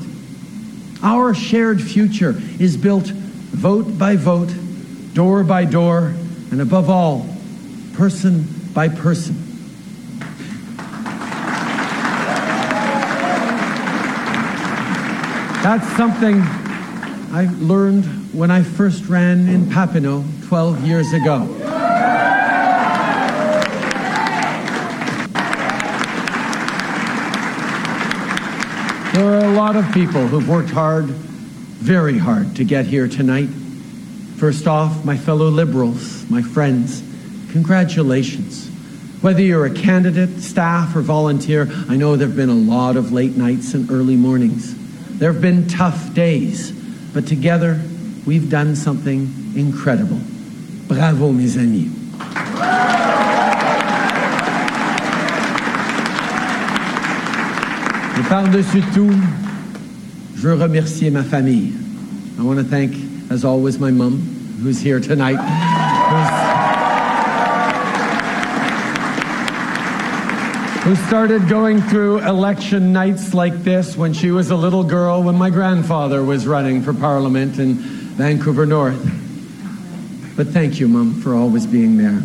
[1.02, 4.54] Our shared future is built vote by vote,
[5.14, 6.14] door by door,
[6.52, 7.26] and above all,
[7.94, 9.43] person by person.
[15.64, 16.42] That's something
[17.32, 21.46] I learned when I first ran in Papineau 12 years ago.
[29.14, 33.48] There are a lot of people who've worked hard, very hard, to get here tonight.
[34.36, 37.02] First off, my fellow Liberals, my friends,
[37.54, 38.68] congratulations.
[39.22, 43.14] Whether you're a candidate, staff, or volunteer, I know there have been a lot of
[43.14, 44.83] late nights and early mornings.
[45.20, 46.72] There have been tough days,
[47.14, 47.80] but together
[48.26, 50.20] we've done something incredible.
[50.88, 51.90] Bravo, mes amis.
[58.16, 59.12] Et par-dessus tout,
[60.36, 61.74] je veux remercier ma famille.
[62.38, 62.96] I want to thank,
[63.30, 64.20] as always, my mom,
[64.62, 65.40] who's here tonight.
[70.84, 75.34] Who started going through election nights like this when she was a little girl when
[75.34, 79.02] my grandfather was running for Parliament in Vancouver North.
[80.36, 82.22] But thank you, Mum, for always being there.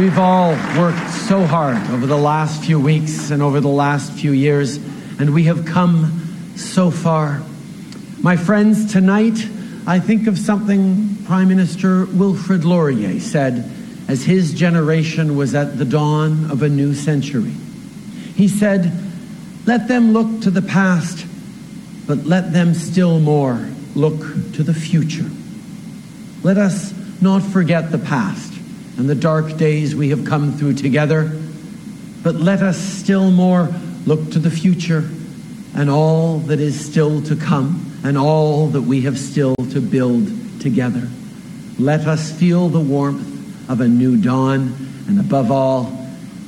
[0.00, 4.32] We've all worked so hard over the last few weeks and over the last few
[4.32, 4.76] years,
[5.18, 7.42] and we have come so far.
[8.22, 9.36] My friends, tonight
[9.86, 13.70] I think of something Prime Minister Wilfrid Laurier said
[14.08, 17.54] as his generation was at the dawn of a new century.
[18.34, 18.92] He said,
[19.66, 21.26] Let them look to the past,
[22.06, 24.20] but let them still more look
[24.54, 25.30] to the future.
[26.42, 28.52] Let us not forget the past
[28.96, 31.30] and the dark days we have come through together,
[32.22, 33.68] but let us still more
[34.04, 35.08] look to the future
[35.74, 40.28] and all that is still to come and all that we have still to build
[40.60, 41.08] together.
[41.78, 44.74] Let us feel the warmth of a new dawn,
[45.06, 45.96] and above all,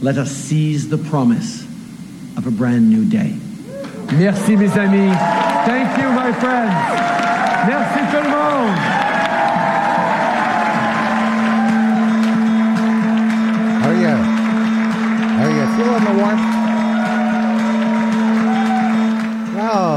[0.00, 1.62] let us seize the promise
[2.36, 3.36] of a brand new day.
[4.12, 5.16] Merci, mes amis.
[5.64, 6.74] Thank you, my friends.
[7.66, 8.78] Merci tout le monde.
[13.84, 14.14] Are you,
[15.40, 16.51] are you feeling the warmth?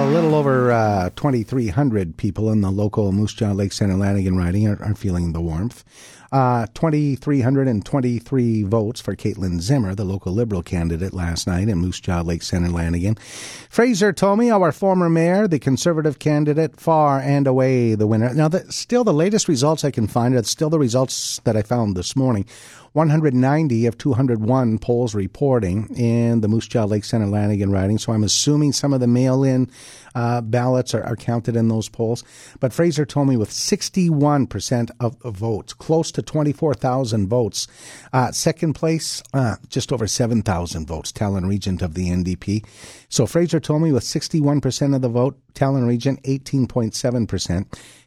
[0.05, 4.67] A little over uh, 2,300 people in the local Moose Jaw Lake Center Lanigan riding
[4.67, 5.83] are, are feeling the warmth.
[6.31, 12.21] Uh, 2,323 votes for Caitlin Zimmer, the local Liberal candidate, last night in Moose Jaw
[12.21, 13.15] Lake Center Lanigan.
[13.67, 18.31] Fraser Tolmie, our former mayor, the Conservative candidate, far and away the winner.
[18.33, 21.63] Now, the, still the latest results I can find are still the results that I
[21.63, 22.45] found this morning.
[22.95, 27.97] 190 of 201 polls reporting in the Moose Jaw Lake Center Lanigan riding.
[27.97, 29.69] So I'm assuming some of the mail in
[30.15, 32.23] uh, ballots are, are, counted in those polls.
[32.61, 37.67] But Fraser Tolmie with 61% of votes, close to 24,000 votes.
[38.13, 42.65] Uh, second place, uh, just over 7,000 votes, Talon Regent of the NDP.
[43.09, 47.65] So Fraser Tolmie with 61% of the vote, Talon Regent 18.7%.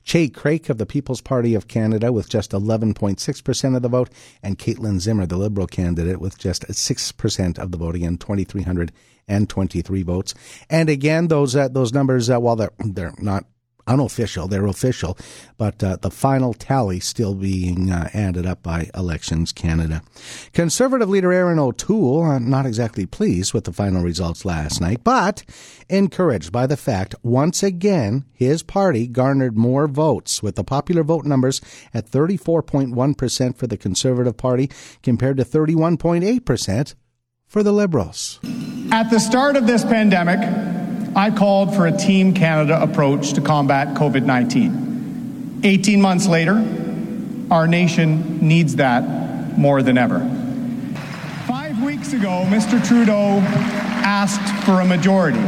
[0.09, 4.09] Che Craik of the People's Party of Canada with just 11.6% of the vote,
[4.43, 7.95] and Caitlin Zimmer, the Liberal candidate, with just 6% of the vote.
[7.95, 10.35] Again, 2,323 votes.
[10.71, 13.45] And again, those uh, those numbers, uh, while they're they're not
[13.89, 15.17] unofficial, they're official,
[15.57, 20.03] but uh, the final tally still being uh, added up by Elections Canada.
[20.53, 25.43] Conservative leader Erin O'Toole, uh, not exactly pleased with the final results last night, but
[25.89, 31.25] encouraged by the fact once again his party garnered more votes, with the popular vote
[31.25, 31.61] numbers
[31.95, 34.71] at 34.1% for the Conservative Party
[35.03, 36.95] compared to 31.8%
[37.47, 38.39] for the Liberals.
[38.93, 40.39] At the start of this pandemic,
[41.19, 45.63] I called for a Team Canada approach to combat COVID 19.
[45.65, 46.65] 18 months later,
[47.51, 50.21] our nation needs that more than ever.
[51.49, 52.81] Five weeks ago, Mr.
[52.87, 53.41] Trudeau
[54.05, 55.43] asked for a majority.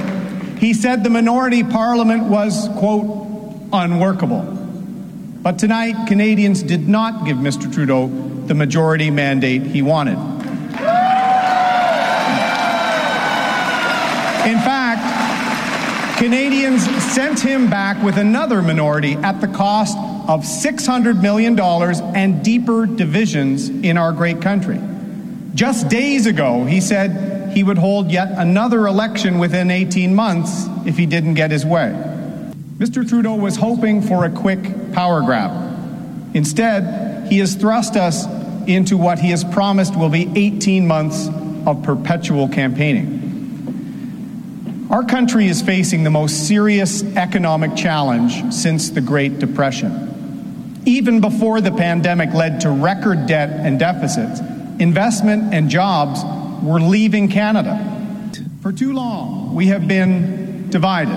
[0.59, 4.42] He said the minority parliament was, quote, unworkable.
[4.42, 7.72] But tonight, Canadians did not give Mr.
[7.72, 10.18] Trudeau the majority mandate he wanted.
[14.48, 15.19] In fact,
[16.20, 19.96] Canadians sent him back with another minority at the cost
[20.28, 21.59] of $600 million
[22.14, 24.78] and deeper divisions in our great country.
[25.54, 30.98] Just days ago, he said he would hold yet another election within 18 months if
[30.98, 31.88] he didn't get his way.
[32.76, 33.09] Mr.
[33.09, 36.37] Trudeau was hoping for a quick power grab.
[36.37, 38.26] Instead, he has thrust us
[38.68, 41.28] into what he has promised will be 18 months
[41.64, 43.19] of perpetual campaigning.
[44.90, 50.83] Our country is facing the most serious economic challenge since the Great Depression.
[50.85, 54.40] Even before the pandemic led to record debt and deficits,
[54.81, 56.24] investment and jobs
[56.64, 57.79] were leaving Canada.
[58.62, 61.16] For too long, we have been divided.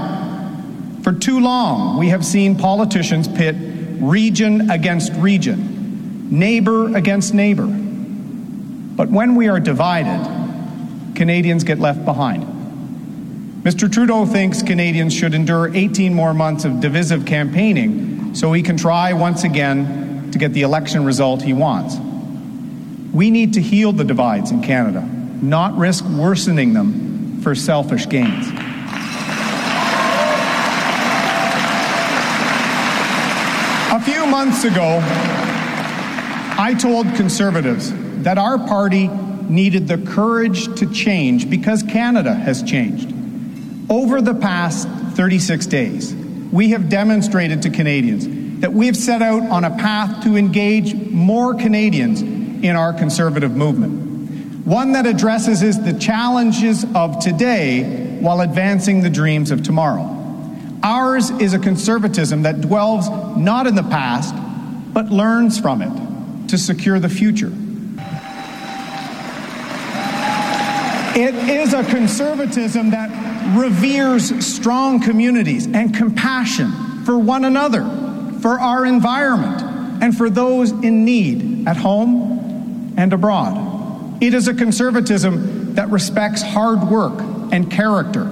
[1.01, 3.55] For too long, we have seen politicians pit
[3.99, 7.65] region against region, neighbor against neighbor.
[7.65, 12.52] But when we are divided, Canadians get left behind.
[13.63, 13.89] Mr.
[13.89, 19.13] Trudeau thinks Canadians should endure 18 more months of divisive campaigning so he can try
[19.13, 21.95] once again to get the election result he wants.
[23.13, 25.02] We need to heal the divides in Canada,
[25.41, 28.49] not risk worsening them for selfish gains.
[33.93, 34.99] A few months ago,
[36.60, 43.12] I told conservatives that our party needed the courage to change because Canada has changed.
[43.93, 46.15] Over the past 36 days,
[46.51, 50.95] we have demonstrated to Canadians that we have set out on a path to engage
[50.95, 54.65] more Canadians in our conservative movement.
[54.65, 60.10] One that addresses the challenges of today while advancing the dreams of tomorrow.
[60.82, 64.34] Ours is a conservatism that dwells not in the past,
[64.91, 67.51] but learns from it to secure the future.
[71.15, 76.71] It is a conservatism that reveres strong communities and compassion
[77.05, 77.83] for one another,
[78.41, 79.61] for our environment,
[80.01, 84.21] and for those in need at home and abroad.
[84.21, 87.19] It is a conservatism that respects hard work
[87.51, 88.23] and character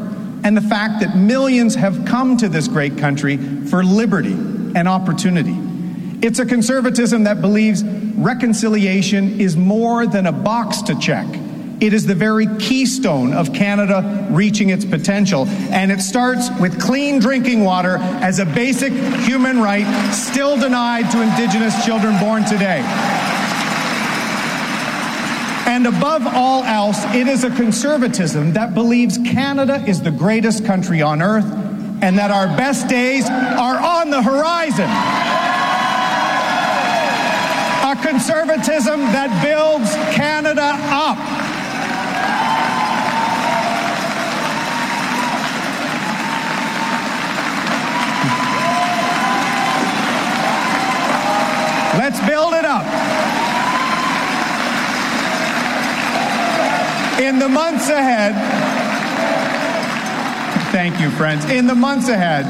[0.44, 5.56] and the fact that millions have come to this great country for liberty and opportunity.
[6.26, 11.28] It's a conservatism that believes reconciliation is more than a box to check.
[11.82, 15.48] It is the very keystone of Canada reaching its potential.
[15.48, 21.22] And it starts with clean drinking water as a basic human right still denied to
[21.24, 22.84] Indigenous children born today.
[25.66, 31.02] And above all else, it is a conservatism that believes Canada is the greatest country
[31.02, 31.46] on earth
[32.04, 34.90] and that our best days are on the horizon.
[37.90, 41.41] A conservatism that builds Canada up.
[52.02, 52.84] Let's build it up.
[57.22, 58.34] In the months ahead,
[60.72, 61.46] thank you, friends.
[61.46, 62.48] In the months ahead,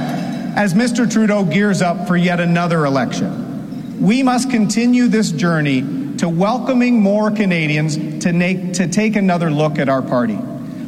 [0.55, 1.11] as Mr.
[1.11, 7.29] Trudeau gears up for yet another election, we must continue this journey to welcoming more
[7.29, 10.39] Canadians to, make, to take another look at our party.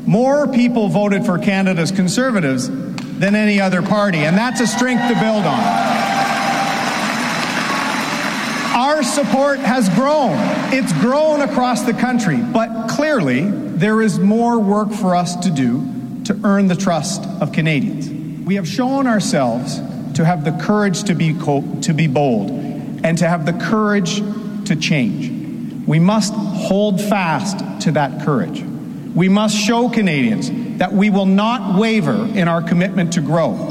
[0.05, 5.20] More people voted for Canada's Conservatives than any other party, and that's a strength to
[5.20, 6.03] build on.
[8.74, 10.36] Our support has grown.
[10.74, 15.88] It's grown across the country, but clearly there is more work for us to do
[16.26, 18.09] to earn the trust of Canadians.
[18.47, 19.80] We have shown ourselves
[20.15, 24.17] to have the courage to be, co- to be bold and to have the courage
[24.65, 25.88] to change.
[25.88, 28.63] We must hold fast to that courage.
[29.13, 33.69] We must show Canadians that we will not waver in our commitment to grow.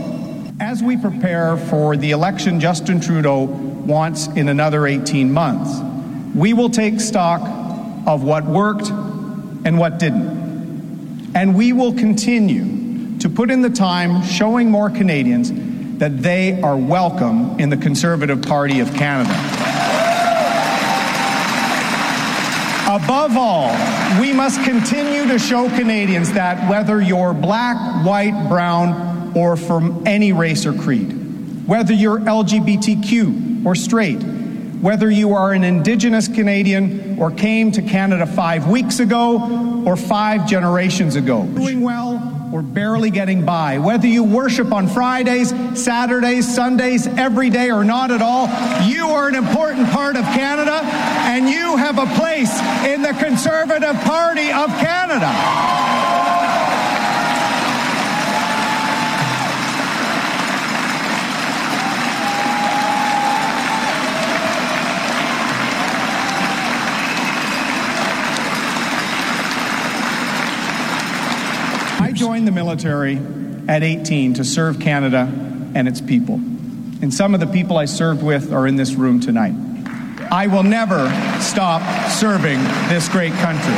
[0.60, 5.80] As we prepare for the election Justin Trudeau wants in another 18 months,
[6.34, 7.40] we will take stock
[8.06, 11.32] of what worked and what didn't.
[11.34, 15.52] And we will continue to put in the time showing more Canadians
[15.98, 19.30] that they are welcome in the Conservative Party of Canada.
[22.88, 23.70] Above all,
[24.20, 30.32] we must continue to show Canadians that whether you're black, white, brown, or from any
[30.32, 34.22] race or creed, whether you're LGBTQ or straight,
[34.80, 40.46] whether you are an Indigenous Canadian or came to Canada five weeks ago or five
[40.46, 41.44] generations ago.
[41.46, 47.70] Doing well or barely getting by, whether you worship on Fridays, Saturdays, Sundays, every day
[47.70, 48.46] or not at all,
[48.86, 52.52] you are an important part of Canada and you have a place
[52.84, 56.11] in the Conservative Party of Canada.
[72.22, 73.18] Joined the military
[73.66, 75.28] at 18 to serve Canada
[75.74, 76.36] and its people.
[76.36, 79.54] And some of the people I served with are in this room tonight.
[80.30, 81.08] I will never
[81.40, 83.74] stop serving this great country.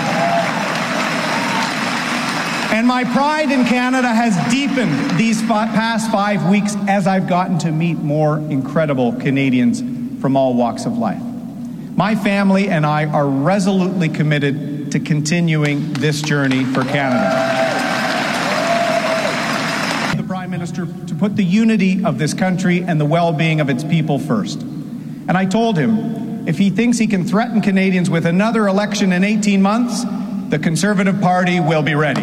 [2.76, 7.72] And my pride in Canada has deepened these past five weeks as I've gotten to
[7.72, 9.80] meet more incredible Canadians
[10.20, 11.22] from all walks of life.
[11.96, 17.53] My family and I are resolutely committed to continuing this journey for Canada.
[20.76, 24.18] Minister to put the unity of this country and the well being of its people
[24.18, 24.60] first.
[24.60, 29.22] And I told him if he thinks he can threaten Canadians with another election in
[29.22, 30.04] 18 months,
[30.50, 32.22] the Conservative Party will be ready.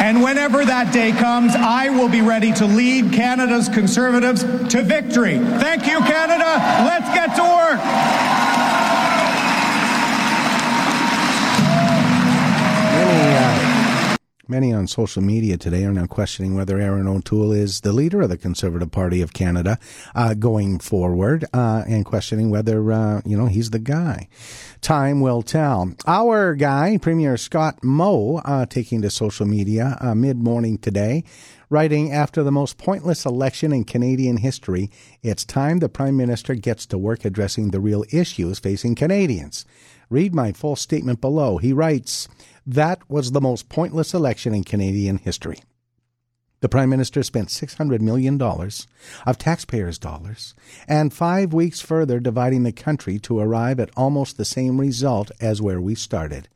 [0.00, 5.38] And whenever that day comes, I will be ready to lead Canada's Conservatives to victory.
[5.38, 6.58] Thank you, Canada.
[6.84, 8.31] Let's get to work.
[14.52, 18.28] Many on social media today are now questioning whether Erin O'Toole is the leader of
[18.28, 19.78] the Conservative Party of Canada
[20.14, 24.28] uh, going forward, uh, and questioning whether uh, you know he's the guy.
[24.82, 25.94] Time will tell.
[26.06, 31.24] Our guy, Premier Scott Moe, uh, taking to social media uh, mid morning today,
[31.70, 34.90] writing after the most pointless election in Canadian history,
[35.22, 39.64] it's time the Prime Minister gets to work addressing the real issues facing Canadians.
[40.10, 41.56] Read my full statement below.
[41.56, 42.28] He writes.
[42.66, 45.58] That was the most pointless election in Canadian history.
[46.60, 50.54] The Prime Minister spent $600 million of taxpayers' dollars
[50.86, 55.60] and five weeks further dividing the country to arrive at almost the same result as
[55.60, 56.48] where we started.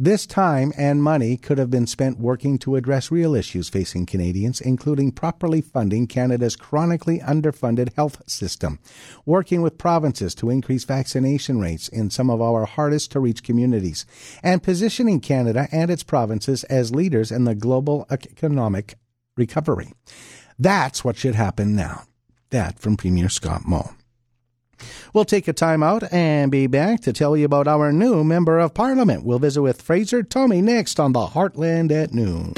[0.00, 4.60] This time and money could have been spent working to address real issues facing Canadians,
[4.60, 8.78] including properly funding Canada's chronically underfunded health system,
[9.26, 14.06] working with provinces to increase vaccination rates in some of our hardest to reach communities,
[14.40, 18.94] and positioning Canada and its provinces as leaders in the global economic
[19.36, 19.92] recovery.
[20.60, 22.04] That's what should happen now.
[22.50, 23.90] That from Premier Scott Moe.
[25.12, 28.58] We'll take a time out and be back to tell you about our new Member
[28.58, 29.24] of Parliament.
[29.24, 32.54] We'll visit with Fraser Tolmie next on the Heartland at Noon.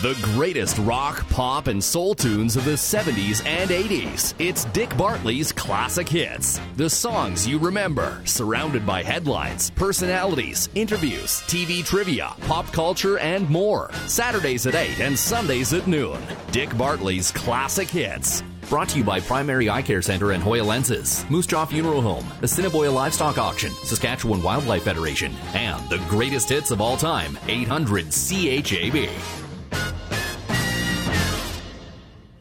[0.00, 4.32] The greatest rock, pop, and soul tunes of the 70s and 80s.
[4.38, 6.60] It's Dick Bartley's classic hits.
[6.76, 13.90] The songs you remember, surrounded by headlines, personalities, interviews, TV trivia, pop culture, and more.
[14.06, 16.20] Saturdays at 8 and Sundays at noon.
[16.52, 18.44] Dick Bartley's classic hits.
[18.68, 22.26] Brought to you by Primary Eye Care Center and Hoya Lenses, Moose Jaw Funeral Home,
[22.42, 29.08] Assiniboia Livestock Auction, Saskatchewan Wildlife Federation, and the greatest hits of all time, 800 CHAB.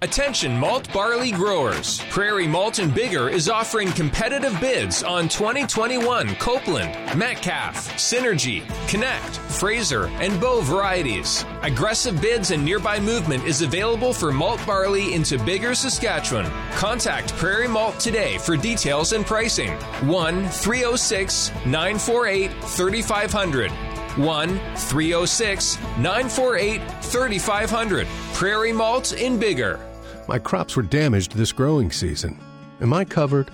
[0.03, 2.01] Attention malt barley growers.
[2.11, 10.05] Prairie Malt and Biggar is offering competitive bids on 2021 Copeland, Metcalfe, Synergy, Connect, Fraser,
[10.19, 11.43] and Bow varieties.
[11.63, 16.45] Aggressive bids and nearby movement is available for malt barley into Biggar, Saskatchewan.
[16.73, 19.71] Contact Prairie Malt today for details and pricing.
[20.07, 23.71] 1 306 948 3500.
[23.71, 28.07] 1 306 948 3500.
[28.33, 29.86] Prairie Malt in Biggar.
[30.27, 32.37] My crops were damaged this growing season.
[32.81, 33.49] Am I covered?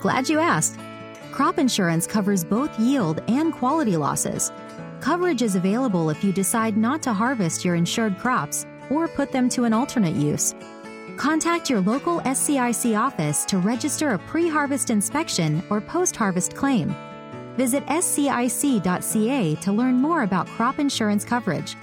[0.00, 0.78] Glad you asked.
[1.32, 4.52] Crop insurance covers both yield and quality losses.
[5.00, 9.48] Coverage is available if you decide not to harvest your insured crops or put them
[9.50, 10.54] to an alternate use.
[11.16, 16.94] Contact your local SCIC office to register a pre harvest inspection or post harvest claim.
[17.56, 21.76] Visit scic.ca to learn more about crop insurance coverage.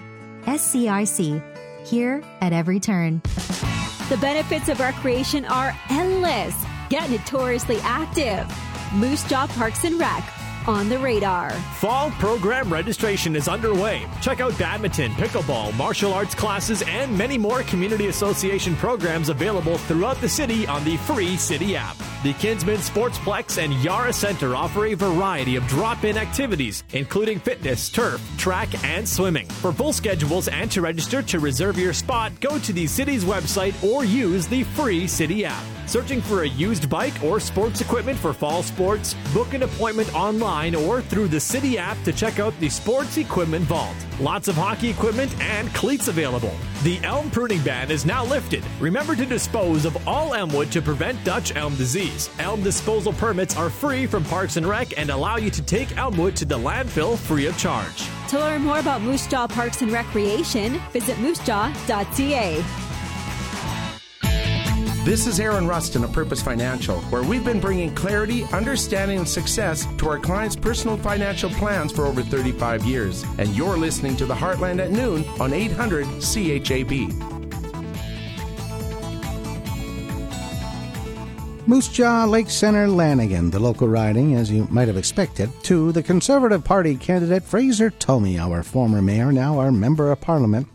[0.45, 1.43] SCIC,
[1.85, 3.21] here at every turn.
[4.07, 6.55] The benefits of recreation are endless.
[6.89, 8.45] Get notoriously active.
[8.93, 10.23] Moose Jaw Parks and Rec
[10.67, 11.49] on the radar.
[11.79, 14.05] Fall program registration is underway.
[14.21, 20.21] Check out badminton, pickleball, martial arts classes, and many more community association programs available throughout
[20.21, 21.97] the city on the free City app.
[22.23, 27.89] The Kinsmen Sportsplex and Yara Center offer a variety of drop in activities, including fitness,
[27.89, 29.47] turf, track, and swimming.
[29.47, 33.75] For full schedules and to register to reserve your spot, go to the city's website
[33.83, 35.63] or use the free City app.
[35.87, 39.13] Searching for a used bike or sports equipment for fall sports?
[39.33, 43.65] Book an appointment online or through the City app to check out the Sports Equipment
[43.65, 43.95] Vault.
[44.19, 46.55] Lots of hockey equipment and cleats available.
[46.83, 48.63] The elm pruning ban is now lifted.
[48.79, 52.14] Remember to dispose of all elm wood to prevent Dutch elm disease.
[52.39, 56.15] Elm disposal permits are free from Parks and Rec and allow you to take elm
[56.15, 58.07] elmwood to the landfill free of charge.
[58.29, 62.63] To learn more about Moose Jaw Parks and Recreation, visit moosejaw.ca.
[65.05, 69.85] This is Aaron Rustin of Purpose Financial, where we've been bringing clarity, understanding, and success
[69.97, 73.23] to our clients' personal financial plans for over 35 years.
[73.37, 77.34] And you're listening to the Heartland at noon on 800 CHAB.
[81.67, 86.03] Moose Jaw Lake Center Lanigan, the local riding, as you might have expected, to the
[86.03, 90.67] Conservative Party candidate Fraser Tolmie, our former mayor, now our Member of Parliament.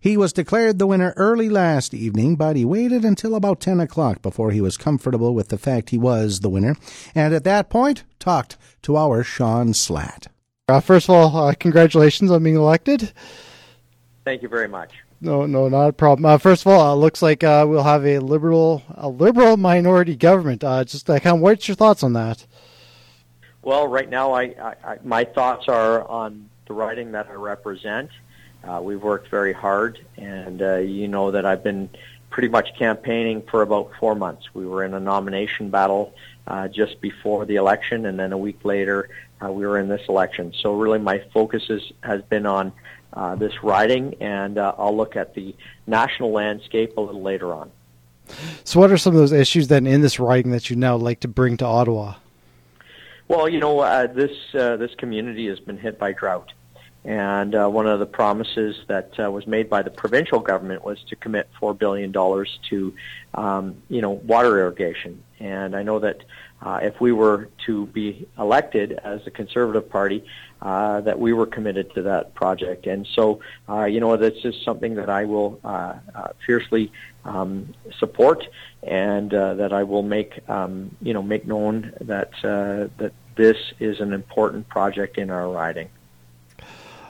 [0.00, 4.22] He was declared the winner early last evening, but he waited until about 10 o'clock
[4.22, 6.76] before he was comfortable with the fact he was the winner,
[7.12, 10.28] and at that point talked to our Sean Slatt.
[10.68, 13.12] Uh, first of all, uh, congratulations on being elected.
[14.24, 14.92] Thank you very much.
[15.20, 16.26] No, no, not a problem.
[16.26, 20.14] Uh, first of all, it looks like uh, we'll have a liberal, a liberal minority
[20.14, 20.62] government.
[20.62, 22.46] Uh, just uh, kind of, what's your thoughts on that?
[23.62, 28.10] Well, right now, I, I, I my thoughts are on the riding that I represent
[28.66, 31.88] uh, we've worked very hard, and uh, you know that I've been
[32.30, 34.48] pretty much campaigning for about four months.
[34.54, 36.14] We were in a nomination battle
[36.46, 39.08] uh, just before the election, and then a week later
[39.42, 40.52] uh, we were in this election.
[40.60, 42.72] So really, my focus is, has been on
[43.16, 45.54] uh, this riding, and uh, I'll look at the
[45.86, 47.72] national landscape a little later on.
[48.64, 51.20] So, what are some of those issues then in this riding that you now like
[51.20, 52.14] to bring to Ottawa?
[53.28, 56.52] Well, you know, uh, this uh, this community has been hit by drought,
[57.04, 61.02] and uh, one of the promises that uh, was made by the provincial government was
[61.08, 62.94] to commit four billion dollars to,
[63.34, 65.22] um, you know, water irrigation.
[65.40, 66.22] And I know that
[66.62, 70.24] uh, if we were to be elected as a Conservative Party,
[70.62, 72.86] uh, that we were committed to that project.
[72.86, 76.90] And so, uh, you know, this is something that I will uh, uh, fiercely
[77.24, 78.46] um, support,
[78.82, 83.56] and uh, that I will make, um, you know, make known that uh, that this
[83.78, 85.90] is an important project in our riding.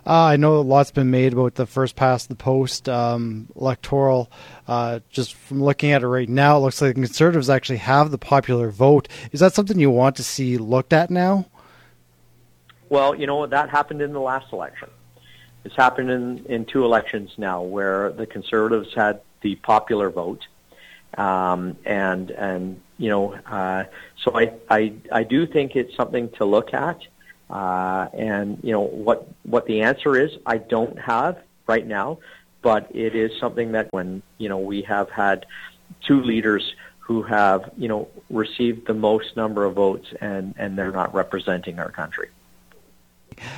[0.07, 4.31] Uh, I know a lot's been made about the first past the post um, electoral.
[4.69, 8.13] Uh, just from looking at it right now, it looks like the Conservatives actually have
[8.13, 9.09] the popular vote.
[9.33, 11.47] Is that something you want to see looked at now?
[12.89, 14.91] Well, you know that happened in the last election.
[15.65, 20.47] It's happened in, in two elections now where the Conservatives had the popular vote,
[21.19, 23.85] um, and and you know, uh,
[24.23, 27.01] so I, I I do think it's something to look at.
[27.49, 32.19] Uh, and you know what what the answer is, I don't have right now,
[32.63, 35.47] but it is something that when you know we have had
[36.07, 40.91] two leaders who have you know received the most number of votes and and they're
[40.91, 42.29] not representing our country.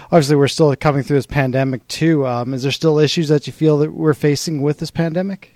[0.07, 2.27] Obviously, we're still coming through this pandemic too.
[2.27, 5.55] Um, is there still issues that you feel that we're facing with this pandemic?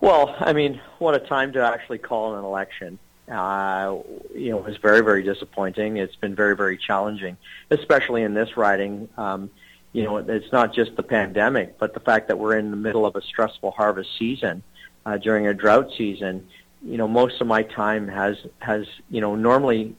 [0.00, 2.98] Well, I mean, what a time to actually call an election
[3.30, 3.96] uh,
[4.34, 5.96] you know, was very, very disappointing.
[5.96, 7.36] It's been very, very challenging,
[7.70, 9.08] especially in this riding.
[9.16, 9.50] Um,
[9.92, 13.06] you know, it's not just the pandemic, but the fact that we're in the middle
[13.06, 14.62] of a stressful harvest season
[15.04, 16.46] uh, during a drought season.
[16.82, 19.96] You know, most of my time has has you know normally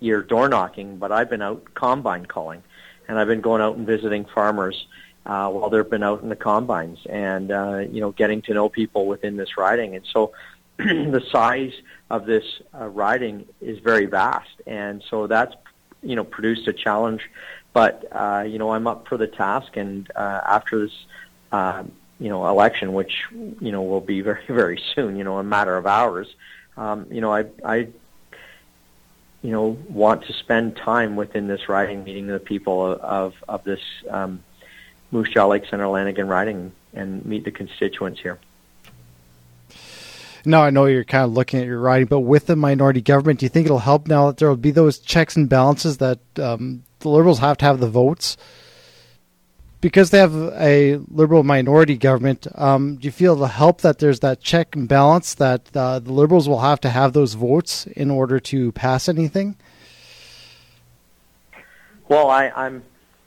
[0.00, 2.62] you're door knocking, but I've been out combine calling,
[3.06, 4.86] and I've been going out and visiting farmers
[5.26, 8.68] uh, while they've been out in the combines, and uh, you know, getting to know
[8.68, 10.32] people within this riding, and so
[10.78, 11.72] the size
[12.10, 12.44] of this
[12.78, 15.54] uh, riding is very vast, and so that's
[16.02, 17.30] you know produced a challenge.
[17.72, 21.06] But uh, you know I'm up for the task, and uh, after this
[21.52, 21.84] uh,
[22.18, 25.76] you know election, which you know will be very very soon, you know a matter
[25.76, 26.34] of hours,
[26.76, 27.88] um, you know I I
[29.42, 33.80] you know want to spend time within this riding, meeting the people of of, this
[34.10, 34.42] um,
[35.12, 38.40] Moose Jaw Lake Center Lanigan riding, and meet the constituents here.
[40.46, 43.40] No, I know you're kind of looking at your riding, but with the minority government,
[43.40, 46.18] do you think it'll help now that there will be those checks and balances that
[46.38, 48.36] um, the Liberals have to have the votes?
[49.80, 54.20] Because they have a Liberal minority government, um, do you feel the help that there's
[54.20, 58.10] that check and balance that uh, the Liberals will have to have those votes in
[58.10, 59.56] order to pass anything?
[62.08, 62.82] Well, I, I'm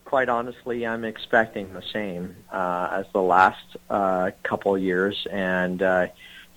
[0.05, 6.07] quite honestly, I'm expecting the same uh, as the last uh, couple years, and uh,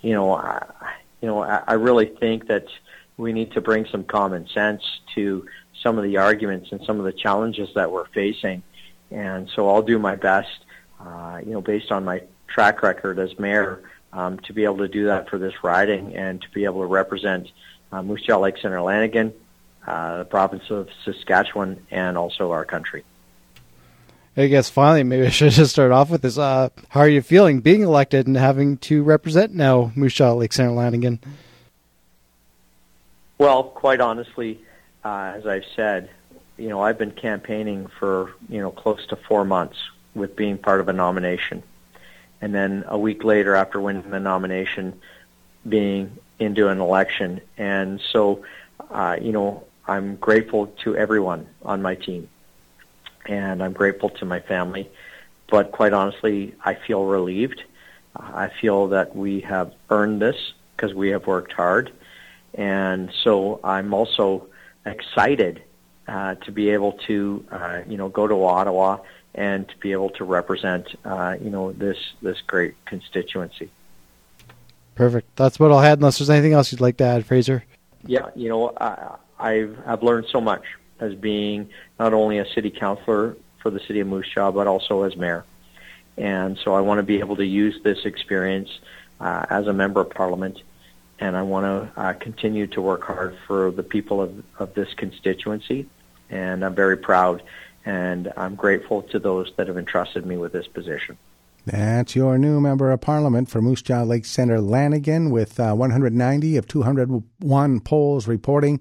[0.01, 0.65] you know, I,
[1.21, 2.67] you know, I, I really think that
[3.17, 4.83] we need to bring some common sense
[5.15, 5.45] to
[5.81, 8.63] some of the arguments and some of the challenges that we're facing.
[9.11, 10.65] And so I'll do my best,
[10.99, 13.83] uh, you know, based on my track record as mayor,
[14.13, 16.87] um, to be able to do that for this riding and to be able to
[16.87, 17.49] represent
[17.91, 19.33] uh, Moose Jaw Lake Center Lanigan,
[19.87, 23.03] uh, the province of Saskatchewan, and also our country.
[24.37, 26.37] I guess finally, maybe I should just start off with this.
[26.37, 30.53] Uh, how are you feeling being elected and having to represent now Moose Jaw Lake
[30.53, 31.19] Center Lanigan?
[33.37, 34.59] Well, quite honestly,
[35.03, 36.09] uh, as I've said,
[36.57, 39.77] you know, I've been campaigning for you know close to four months
[40.13, 41.63] with being part of a nomination,
[42.39, 44.99] and then a week later, after winning the nomination,
[45.67, 48.43] being into an election, and so,
[48.91, 52.29] uh, you know, I'm grateful to everyone on my team
[53.25, 54.89] and I'm grateful to my family.
[55.49, 57.63] But quite honestly, I feel relieved.
[58.15, 61.91] I feel that we have earned this because we have worked hard.
[62.53, 64.47] And so I'm also
[64.85, 65.61] excited
[66.07, 68.97] uh, to be able to, uh, you know, go to Ottawa
[69.33, 73.71] and to be able to represent, uh, you know, this this great constituency.
[74.95, 75.35] Perfect.
[75.37, 75.99] That's what I'll add.
[75.99, 77.63] Unless there's anything else you'd like to add, Fraser.
[78.05, 80.63] Yeah, you know, I, I've I've learned so much
[81.01, 85.03] as being not only a city councilor for the city of Moose Jaw, but also
[85.03, 85.43] as mayor.
[86.17, 88.69] And so I want to be able to use this experience
[89.19, 90.61] uh, as a member of parliament,
[91.19, 94.93] and I want to uh, continue to work hard for the people of, of this
[94.95, 95.87] constituency.
[96.29, 97.43] And I'm very proud,
[97.85, 101.17] and I'm grateful to those that have entrusted me with this position.
[101.65, 106.57] That's your new member of parliament for Moose Jaw Lake Center Lanigan with uh, 190
[106.57, 108.79] of 201 polls reporting.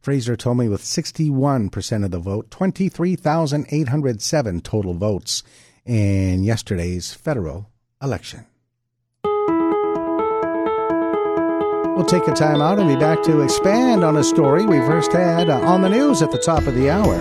[0.00, 5.42] Fraser Tolmie with 61% of the vote, 23,807 total votes
[5.84, 7.68] in yesterday's federal
[8.02, 8.46] election.
[11.94, 15.12] We'll take a time out and be back to expand on a story we first
[15.12, 17.16] had uh, on the news at the top of the hour.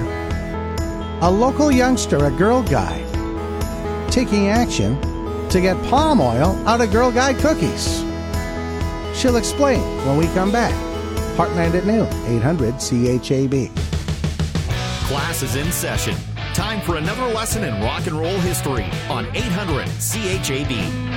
[1.21, 3.05] A local youngster, a Girl Guide,
[4.09, 4.97] taking action
[5.49, 7.99] to get palm oil out of Girl Guide cookies.
[9.19, 10.88] She'll explain when we come back.
[11.39, 13.73] Heartland at noon, 800 CHAB.
[15.07, 16.13] Class is in session.
[16.53, 21.08] Time for another lesson in rock and roll history on 800 CHAB.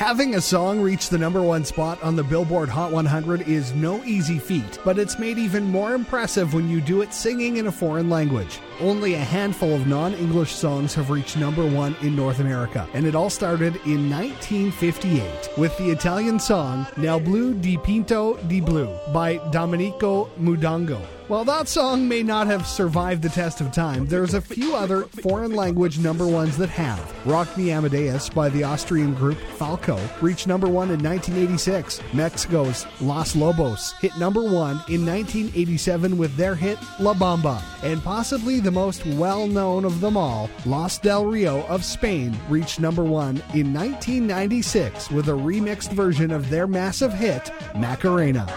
[0.00, 4.02] Having a song reach the number one spot on the Billboard Hot 100 is no
[4.04, 7.70] easy feat, but it's made even more impressive when you do it singing in a
[7.70, 8.60] foreign language.
[8.80, 13.04] Only a handful of non English songs have reached number one in North America, and
[13.04, 19.36] it all started in 1958 with the Italian song Nel Blu Dipinto di Blu by
[19.50, 21.19] Domenico Modugno.
[21.30, 25.02] While that song may not have survived the test of time, there's a few other
[25.02, 27.24] foreign language number ones that have.
[27.24, 32.00] Rock Me Amadeus by the Austrian group Falco reached number one in 1986.
[32.12, 37.62] Mexico's Los Lobos hit number one in 1987 with their hit La Bamba.
[37.84, 42.80] And possibly the most well known of them all, Los Del Rio of Spain reached
[42.80, 48.48] number one in 1996 with a remixed version of their massive hit, Macarena.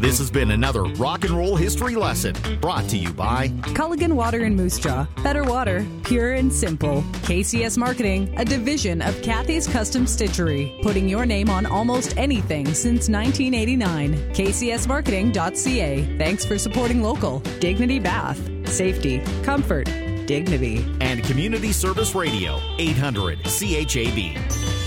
[0.00, 4.44] This has been another rock and roll history lesson brought to you by Culligan Water
[4.44, 5.06] and Moose Jaw.
[5.22, 7.02] Better water, pure and simple.
[7.28, 13.10] KCS Marketing, a division of Kathy's Custom Stitchery, putting your name on almost anything since
[13.10, 14.14] 1989.
[14.32, 16.16] KCSmarketing.ca.
[16.16, 17.40] Thanks for supporting local.
[17.60, 18.40] Dignity Bath.
[18.66, 19.84] Safety, comfort,
[20.26, 20.86] dignity.
[21.02, 24.79] and Community Service Radio 800 CHAB.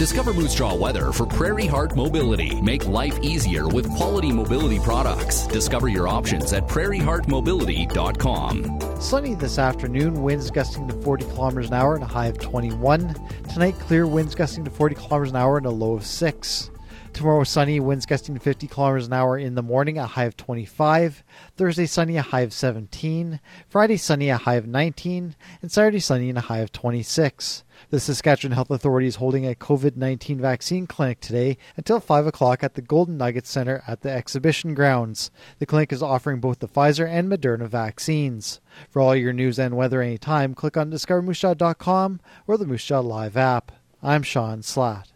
[0.00, 2.58] Discover Moose Jaw weather for Prairie Heart Mobility.
[2.62, 5.46] Make life easier with quality mobility products.
[5.46, 8.80] Discover your options at prairieheartmobility.com.
[8.98, 13.14] Sunny this afternoon, winds gusting to 40 kilometers an hour and a high of 21.
[13.52, 16.70] Tonight, clear winds gusting to 40 kilometers an hour and a low of 6.
[17.12, 20.36] Tomorrow, sunny, winds gusting to 50 kilometers an hour in the morning, a high of
[20.36, 21.22] 25.
[21.56, 23.40] Thursday, sunny, a high of 17.
[23.68, 25.36] Friday, sunny, a high of 19.
[25.60, 27.64] And Saturday, sunny, and a high of 26.
[27.90, 32.62] The Saskatchewan Health Authority is holding a COVID 19 vaccine clinic today until 5 o'clock
[32.62, 35.30] at the Golden Nugget Center at the exhibition grounds.
[35.58, 38.60] The clinic is offering both the Pfizer and Moderna vaccines.
[38.88, 43.72] For all your news and weather anytime, click on discovermoosejaw.com or the Moose Live app.
[44.02, 45.08] I'm Sean Slatt.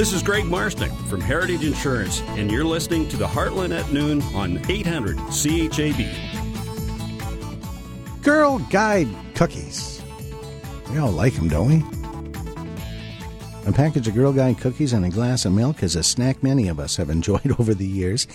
[0.00, 4.22] This is Greg Marsnick from Heritage Insurance, and you're listening to the Heartland at Noon
[4.34, 6.06] on 800 CHAB.
[8.22, 10.00] Girl Guide cookies.
[10.90, 11.84] We all like them, don't we?
[13.66, 16.68] A package of Girl Guide cookies and a glass of milk is a snack many
[16.68, 18.26] of us have enjoyed over the years.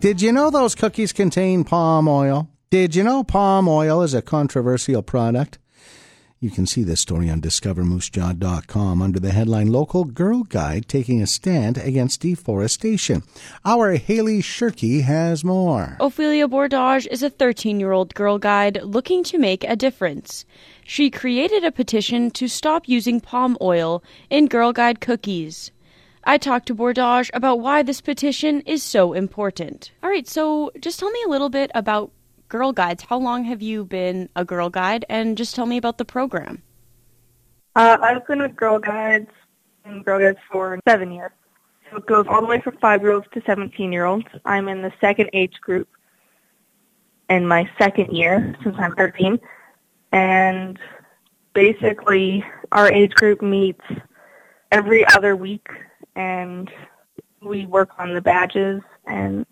[0.00, 2.48] Did you know those cookies contain palm oil?
[2.70, 5.60] Did you know palm oil is a controversial product?
[6.42, 11.26] You can see this story on discovermoosejaw.com under the headline Local Girl Guide Taking a
[11.28, 13.22] Stand Against Deforestation.
[13.64, 15.96] Our Haley Shirky has more.
[16.00, 20.44] Ophelia Bordage is a 13 year old girl guide looking to make a difference.
[20.84, 25.70] She created a petition to stop using palm oil in Girl Guide cookies.
[26.24, 29.92] I talked to Bordage about why this petition is so important.
[30.02, 32.10] All right, so just tell me a little bit about
[32.52, 33.04] Girl Guides.
[33.04, 35.06] How long have you been a Girl Guide?
[35.08, 36.62] And just tell me about the program.
[37.74, 39.30] Uh, I've been with Girl Guides
[39.86, 41.30] and Girl Guides for seven years.
[41.90, 44.26] So it goes all the way from five-year-olds to 17-year-olds.
[44.44, 45.88] I'm in the second age group
[47.30, 49.40] in my second year since I'm 13.
[50.12, 50.78] And
[51.54, 53.84] basically, our age group meets
[54.70, 55.68] every other week
[56.16, 56.70] and
[57.40, 59.46] we work on the badges and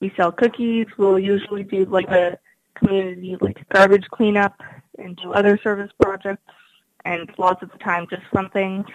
[0.00, 0.86] we sell cookies.
[0.96, 2.38] We'll usually do like a
[2.74, 4.60] community like garbage cleanup
[4.98, 6.42] and do other service projects
[7.04, 8.86] and lots of the time just fun things.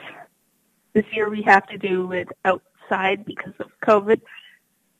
[0.94, 4.22] This year we have to do it outside because of COVID,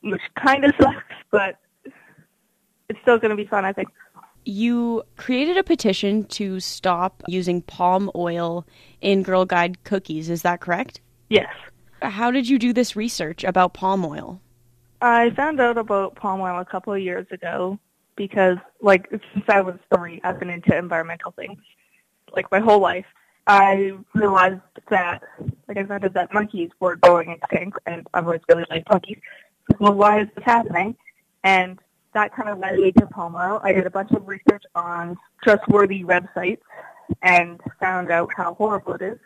[0.02, 1.58] which kind of sucks, but
[2.90, 3.90] it's still going to be fun, I think.
[4.44, 8.68] You created a petition to stop using palm oil
[9.02, 10.30] in Girl Guide cookies.
[10.30, 11.02] Is that correct?
[11.30, 11.50] Yes.
[12.02, 14.42] How did you do this research about palm oil?
[15.06, 17.78] I found out about palm oil a couple of years ago
[18.16, 21.60] because, like, since I was three, I've been into environmental things,
[22.36, 23.06] like, my whole life.
[23.46, 25.22] I realized that,
[25.68, 29.20] like, I out that monkeys were going extinct, and I've always really liked monkeys.
[29.80, 30.96] Well, why is this happening?
[31.44, 31.78] And
[32.16, 33.62] that kind of led me to palm oil.
[33.64, 36.62] I did a bunch of research on trustworthy websites
[37.22, 39.20] and found out how horrible it is.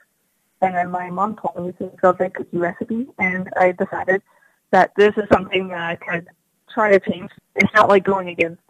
[0.62, 2.14] And then my mom told me this is a
[2.52, 4.22] recipe, and I decided
[4.72, 6.28] that this is something that I could
[6.74, 7.32] try to change.
[7.56, 8.62] It's not like going against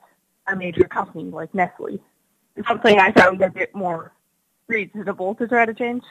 [0.48, 2.00] a major company like Nestle.
[2.56, 4.12] It's something I found a bit more
[4.68, 6.04] reasonable to try to change.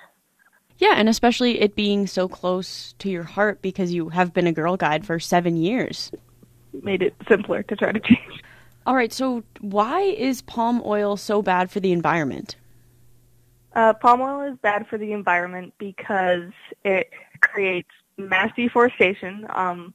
[0.78, 4.52] Yeah, and especially it being so close to your heart because you have been a
[4.52, 6.12] Girl Guide for seven years.
[6.82, 8.42] Made it simpler to try to change.
[8.86, 12.56] All right, so why is palm oil so bad for the environment?
[13.74, 16.52] Uh, palm oil is bad for the environment because
[16.84, 17.10] it
[17.40, 19.46] creates mass deforestation.
[19.54, 19.94] Um,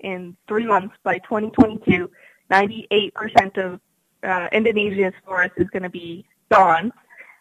[0.00, 2.10] in three months, by 2022,
[2.50, 3.80] 98% of
[4.22, 6.92] uh, Indonesia's forest is going to be gone,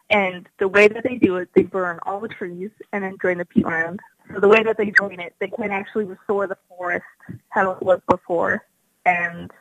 [0.09, 3.37] And the way that they do it, they burn all the trees and then drain
[3.37, 3.99] the peatland.
[4.33, 7.05] So the way that they drain it, they can actually restore the forest
[7.49, 8.65] how it was before.
[9.05, 9.51] And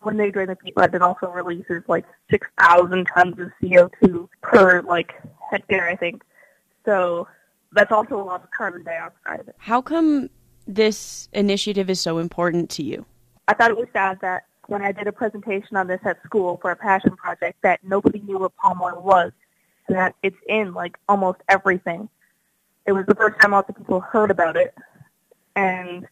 [0.00, 5.12] when they drain the peatland, it also releases like 6,000 tons of CO2 per like
[5.50, 6.22] hectare, I think.
[6.84, 7.28] So
[7.72, 9.52] that's also a lot of carbon dioxide.
[9.58, 10.28] How come
[10.66, 13.04] this initiative is so important to you?
[13.48, 16.58] I thought it was sad that when I did a presentation on this at school
[16.62, 19.32] for a passion project that nobody knew what palm oil was
[19.88, 22.08] and that it's in like almost everything.
[22.86, 24.74] It was the first time lots of people heard about it
[25.56, 26.06] and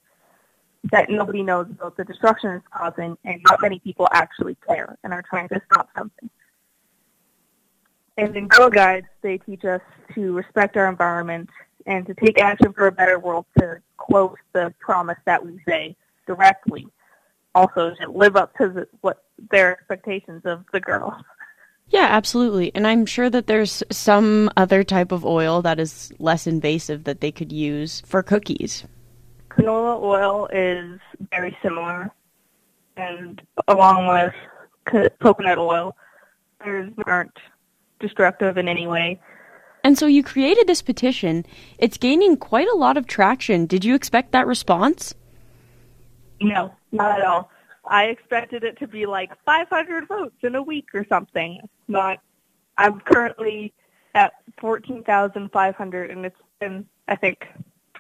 [0.91, 5.13] that nobody knows about the destruction it's causing and not many people actually care and
[5.13, 6.31] are trying to stop something.
[8.21, 9.81] And in Girl Guides, they teach us
[10.15, 11.49] to respect our environment
[11.87, 15.97] and to take action for a better world to quote the promise that we say
[16.27, 16.87] directly
[17.55, 21.25] also to live up to the, what their expectations of the girl.
[21.89, 22.71] Yeah, absolutely.
[22.75, 27.21] And I'm sure that there's some other type of oil that is less invasive that
[27.21, 28.85] they could use for cookies.
[29.49, 31.01] Canola oil is
[31.33, 32.11] very similar,
[32.97, 35.97] and along with coconut oil,
[36.63, 37.37] theirs aren't
[38.01, 39.21] destructive in any way.
[39.83, 41.47] And so you created this petition.
[41.79, 43.67] It's gaining quite a lot of traction.
[43.67, 45.15] Did you expect that response?
[46.41, 47.51] No, not at all.
[47.87, 51.61] I expected it to be like 500 votes in a week or something.
[51.89, 52.19] Not.
[52.77, 53.73] I'm currently
[54.15, 57.47] at 14,500, and it's been I think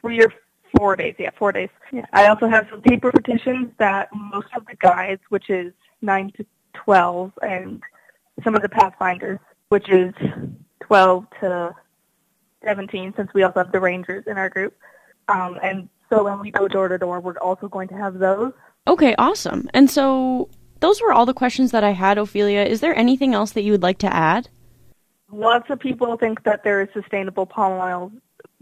[0.00, 0.32] three or
[0.76, 1.16] four days.
[1.18, 1.68] Yeah, four days.
[1.92, 2.06] Yeah.
[2.12, 6.46] I also have some paper petitions that most of the guides, which is nine to
[6.74, 7.82] 12, and
[8.44, 9.40] some of the pathfinders,
[9.70, 10.12] which is
[10.82, 11.74] 12 to
[12.64, 14.76] 17, since we also have the rangers in our group.
[15.28, 18.52] Um, and so when we go door to door, we're also going to have those.
[18.86, 19.70] Okay, awesome.
[19.72, 20.50] And so
[20.80, 22.62] those were all the questions that I had, Ophelia.
[22.62, 24.48] Is there anything else that you would like to add?
[25.32, 28.12] Lots of people think that there is sustainable palm oil.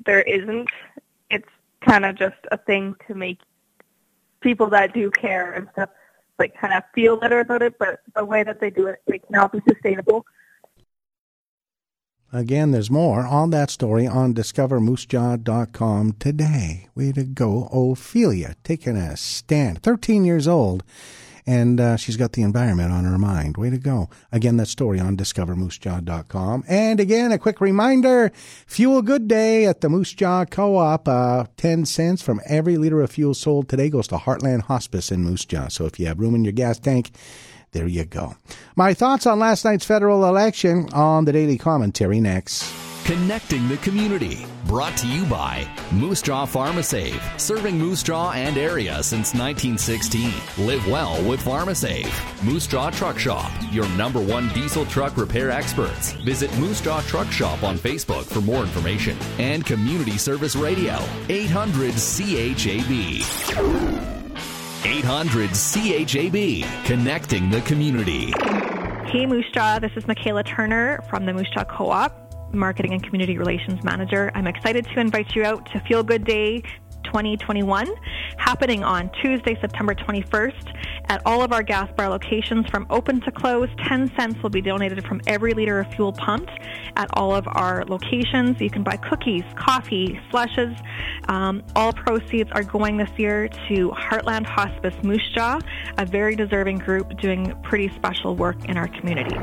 [0.05, 0.69] There isn't.
[1.31, 1.49] It's
[1.81, 3.39] kind of just a thing to make
[4.41, 5.89] people that do care and stuff
[6.39, 9.27] like kind of feel better about it, but the way that they do it, it
[9.27, 10.27] cannot be sustainable.
[12.31, 16.89] Again, there's more on that story on discovermoosejaw.com today.
[16.95, 19.83] Way to go, Ophelia, taking a stand.
[19.83, 20.85] 13 years old,
[21.47, 23.57] and uh, she's got the environment on her mind.
[23.57, 24.11] Way to go.
[24.31, 26.65] Again, that story on discovermoosejaw.com.
[26.69, 28.31] And again, a quick reminder
[28.67, 31.09] Fuel Good Day at the Moose Jaw Co op.
[31.09, 35.25] Uh, 10 cents from every liter of fuel sold today goes to Heartland Hospice in
[35.25, 35.69] Moose Jaw.
[35.69, 37.11] So if you have room in your gas tank,
[37.73, 38.35] there you go.
[38.77, 42.73] My thoughts on last night's federal election on the daily commentary next.
[43.09, 44.45] Connecting the community.
[44.67, 50.31] Brought to you by Moose Jaw PharmaSave, serving Moose Jaw and area since 1916.
[50.67, 52.45] Live well with PharmaSave.
[52.45, 56.13] Moose Jaw Truck Shop, your number one diesel truck repair experts.
[56.13, 59.17] Visit Moose Jaw Truck Shop on Facebook for more information.
[59.39, 62.99] And Community Service Radio, 800 CHAB.
[64.85, 68.33] 800 CHAB, connecting the community.
[69.11, 73.39] Hey Moose Jaw, this is Michaela Turner from the Moose Jaw Co-op, Marketing and Community
[73.39, 74.31] Relations Manager.
[74.35, 76.63] I'm excited to invite you out to Fuel Good Day
[77.05, 77.89] 2021,
[78.37, 83.31] happening on Tuesday, September 21st at all of our gas bar locations from open to
[83.31, 83.69] close.
[83.87, 86.51] 10 cents will be donated from every liter of fuel pumped
[86.97, 88.61] at all of our locations.
[88.61, 90.77] You can buy cookies, coffee, slushes.
[91.29, 95.61] Um, all proceeds are going this year to Heartland Hospice Moose Jaw,
[95.97, 99.37] a very deserving group doing pretty special work in our community.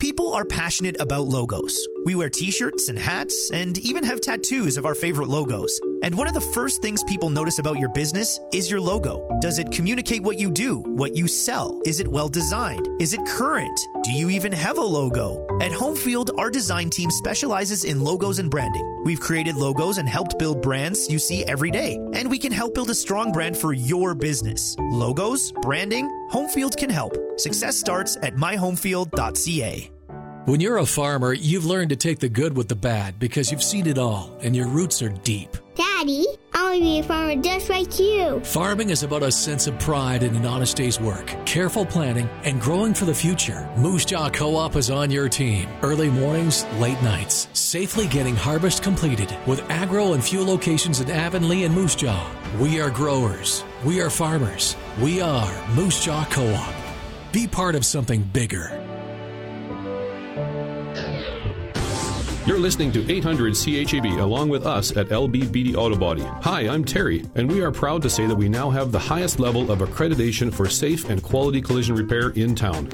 [0.00, 1.86] People are passionate about logos.
[2.06, 5.78] We wear t shirts and hats and even have tattoos of our favorite logos.
[6.02, 9.28] And one of the first things people notice about your business is your logo.
[9.42, 11.80] Does it communicate what you do, what you sell?
[11.84, 12.88] Is it well designed?
[13.00, 13.78] Is it current?
[14.02, 15.46] Do you even have a logo?
[15.60, 19.02] At Homefield, our design team specializes in logos and branding.
[19.04, 21.96] We've created logos and helped build brands you see every day.
[22.14, 24.76] And we can help build a strong brand for your business.
[24.78, 27.16] Logos, branding, Homefield can help.
[27.36, 29.90] Success starts at myhomefield.ca.
[30.46, 33.62] When you're a farmer, you've learned to take the good with the bad because you've
[33.62, 35.56] seen it all and your roots are deep.
[35.80, 38.40] Daddy, I want to be a farmer just like you.
[38.40, 42.60] Farming is about a sense of pride in an honest day's work, careful planning, and
[42.60, 43.66] growing for the future.
[43.78, 45.70] Moose Jaw Co op is on your team.
[45.80, 51.64] Early mornings, late nights, safely getting harvest completed with agro and fuel locations in Avonlea
[51.64, 52.30] and Moose Jaw.
[52.60, 53.64] We are growers.
[53.82, 54.76] We are farmers.
[55.00, 56.74] We are Moose Jaw Co op.
[57.32, 58.79] Be part of something bigger.
[62.50, 66.22] You're listening to 800 CHAB along with us at LBBD Auto Body.
[66.22, 69.38] Hi, I'm Terry, and we are proud to say that we now have the highest
[69.38, 72.88] level of accreditation for safe and quality collision repair in town.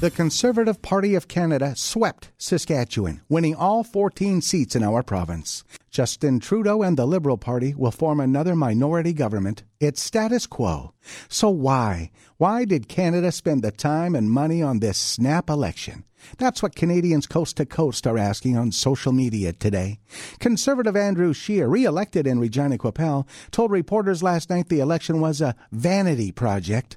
[0.00, 5.62] The Conservative Party of Canada swept Saskatchewan, winning all 14 seats in our province.
[5.90, 9.62] Justin Trudeau and the Liberal Party will form another minority government.
[9.78, 10.94] It's status quo.
[11.28, 12.12] So why?
[12.38, 16.04] Why did Canada spend the time and money on this snap election?
[16.38, 19.98] That's what Canadians coast to coast are asking on social media today.
[20.38, 25.54] Conservative Andrew Scheer, re-elected in Regina Qu'Appelle, told reporters last night the election was a
[25.72, 26.96] vanity project.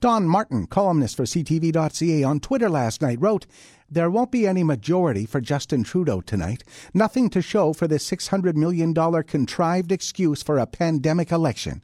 [0.00, 3.46] Don Martin, columnist for CTV.ca on Twitter last night, wrote,
[3.90, 6.64] There won't be any majority for Justin Trudeau tonight.
[6.94, 11.82] Nothing to show for this $600 million contrived excuse for a pandemic election.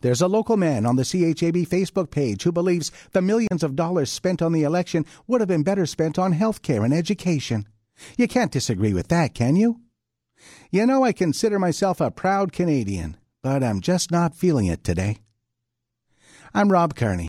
[0.00, 4.10] There's a local man on the CHAB Facebook page who believes the millions of dollars
[4.10, 7.66] spent on the election would have been better spent on health care and education.
[8.16, 9.80] You can't disagree with that, can you?
[10.70, 15.18] You know, I consider myself a proud Canadian, but I'm just not feeling it today.
[16.56, 17.24] I'm Rob Kearney.